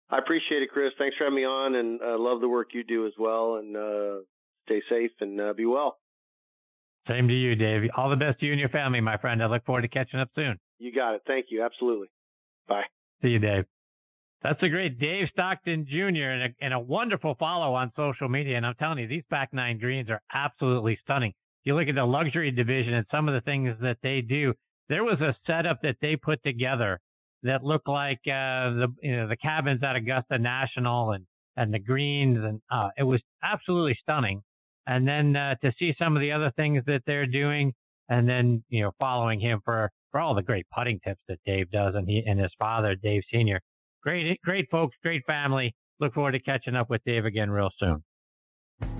I 0.10 0.20
appreciate 0.20 0.62
it, 0.62 0.70
Chris. 0.72 0.92
Thanks 0.98 1.18
for 1.18 1.26
having 1.26 1.36
me 1.36 1.46
on, 1.46 1.76
and 1.76 2.02
uh, 2.02 2.18
love 2.18 2.42
the 2.42 2.48
work 2.48 2.70
you 2.74 2.84
do 2.84 3.06
as 3.06 3.14
well. 3.20 3.56
And 3.56 3.76
uh, 3.76 4.24
stay 4.66 4.82
safe 4.90 5.12
and 5.20 5.40
uh, 5.40 5.54
be 5.54 5.66
well. 5.66 5.98
Same 7.08 7.28
to 7.28 7.34
you, 7.34 7.56
Dave. 7.56 7.90
All 7.96 8.10
the 8.10 8.16
best 8.16 8.40
to 8.40 8.46
you 8.46 8.52
and 8.52 8.60
your 8.60 8.70
family, 8.70 9.00
my 9.00 9.18
friend. 9.18 9.42
I 9.42 9.48
look 9.48 9.66
forward 9.66 9.84
to 9.84 9.88
catching 9.88 10.20
up 10.20 10.30
soon. 10.36 10.58
You 10.78 10.94
got 10.94 11.16
it. 11.16 11.22
Thank 11.26 11.48
you. 11.50 11.64
Absolutely. 11.64 12.08
Bye. 12.68 12.84
See 13.22 13.30
you, 13.30 13.40
Dave. 13.40 13.66
That's 14.44 14.62
a 14.62 14.70
great 14.70 15.00
Dave 15.00 15.28
Stockton 15.32 15.86
Jr. 15.90 16.30
and 16.30 16.44
a, 16.44 16.50
and 16.62 16.74
a 16.74 16.80
wonderful 16.80 17.36
follow 17.40 17.74
on 17.74 17.92
social 17.96 18.30
media. 18.30 18.58
And 18.58 18.66
I'm 18.66 18.76
telling 18.76 19.00
you, 19.00 19.08
these 19.08 19.24
back 19.30 19.50
nine 19.52 19.80
greens 19.80 20.10
are 20.10 20.22
absolutely 20.34 20.98
stunning. 21.04 21.34
You 21.64 21.76
look 21.76 21.88
at 21.88 21.96
the 21.96 22.06
luxury 22.06 22.52
division 22.52 22.94
and 22.94 23.06
some 23.12 23.28
of 23.28 23.34
the 23.34 23.42
things 23.42 23.76
that 23.82 23.98
they 24.04 24.22
do, 24.22 24.54
there 24.90 25.04
was 25.04 25.20
a 25.22 25.36
setup 25.46 25.82
that 25.82 25.98
they 26.02 26.16
put 26.16 26.42
together 26.44 27.00
that 27.44 27.64
looked 27.64 27.88
like 27.88 28.20
uh, 28.26 28.72
the 28.72 28.88
you 29.02 29.16
know 29.16 29.28
the 29.28 29.38
cabins 29.38 29.82
at 29.84 29.96
Augusta 29.96 30.38
National 30.38 31.12
and 31.12 31.26
and 31.56 31.74
the 31.74 31.80
greens 31.80 32.38
and 32.44 32.62
uh, 32.72 32.90
it 32.98 33.04
was 33.04 33.22
absolutely 33.44 33.98
stunning. 34.02 34.42
And 34.86 35.06
then 35.06 35.36
uh, 35.36 35.56
to 35.62 35.74
see 35.78 35.94
some 36.00 36.16
of 36.16 36.22
the 36.22 36.32
other 36.32 36.52
things 36.56 36.84
that 36.86 37.02
they're 37.06 37.26
doing, 37.26 37.74
and 38.08 38.30
then 38.30 38.64
you 38.70 38.84
know 38.84 38.92
following 39.00 39.40
him 39.40 39.62
for 39.66 39.90
for 40.12 40.20
all 40.20 40.36
the 40.36 40.44
great 40.44 40.66
putting 40.74 41.00
tips 41.06 41.22
that 41.28 41.40
Dave 41.46 41.70
does 41.72 41.96
and 41.96 42.08
he 42.08 42.24
and 42.26 42.40
his 42.40 42.52
father 42.58 42.96
Dave 42.96 43.24
Senior 43.32 43.60
Great, 44.04 44.32
eh, 44.32 44.36
great 44.44 44.70
folks, 44.70 44.96
great 45.04 45.24
family. 45.26 45.74
Look 46.00 46.14
forward 46.14 46.34
to 46.34 46.40
catching 46.40 46.76
up 46.76 46.90
with 46.90 47.02
Dave 47.06 47.26
again 47.26 47.50
real 47.50 47.70
soon. 47.80 48.04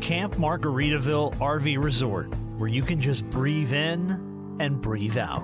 Camp 0.02 0.36
Margaritaville 0.36 1.36
RV 1.36 1.84
Resort, 1.84 2.34
where 2.58 2.70
you 2.70 2.82
can 2.82 3.00
just 3.00 3.30
breathe 3.30 3.74
in 3.74 4.58
and 4.60 4.82
breathe 4.82 5.18
out. 5.18 5.44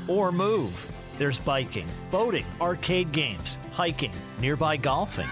or 0.08 0.30
move. 0.30 0.90
There's 1.16 1.38
biking, 1.38 1.86
boating, 2.10 2.44
arcade 2.60 3.12
games, 3.12 3.58
hiking, 3.72 4.12
nearby 4.40 4.76
golfing. 4.76 5.28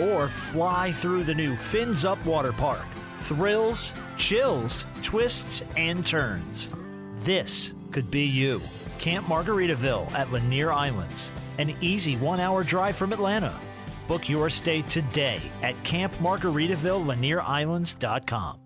Or 0.00 0.28
fly 0.28 0.92
through 0.92 1.24
the 1.24 1.34
new 1.34 1.56
Fins 1.56 2.04
Up 2.04 2.24
Water 2.26 2.52
Park. 2.52 2.84
Thrills, 3.18 3.94
chills, 4.16 4.86
twists, 5.02 5.62
and 5.76 6.04
turns. 6.04 6.70
This 7.16 7.74
could 7.96 8.10
be 8.10 8.26
you. 8.26 8.60
Camp 8.98 9.26
Margaritaville 9.26 10.12
at 10.12 10.30
Lanier 10.30 10.70
Islands 10.70 11.32
an 11.56 11.74
easy 11.80 12.16
one 12.16 12.40
hour 12.40 12.62
drive 12.62 12.94
from 12.94 13.14
Atlanta. 13.14 13.58
Book 14.06 14.28
your 14.28 14.50
stay 14.50 14.82
today 14.82 15.40
at 15.62 15.74
campmargaritaville.lanierislands.com. 15.82 18.65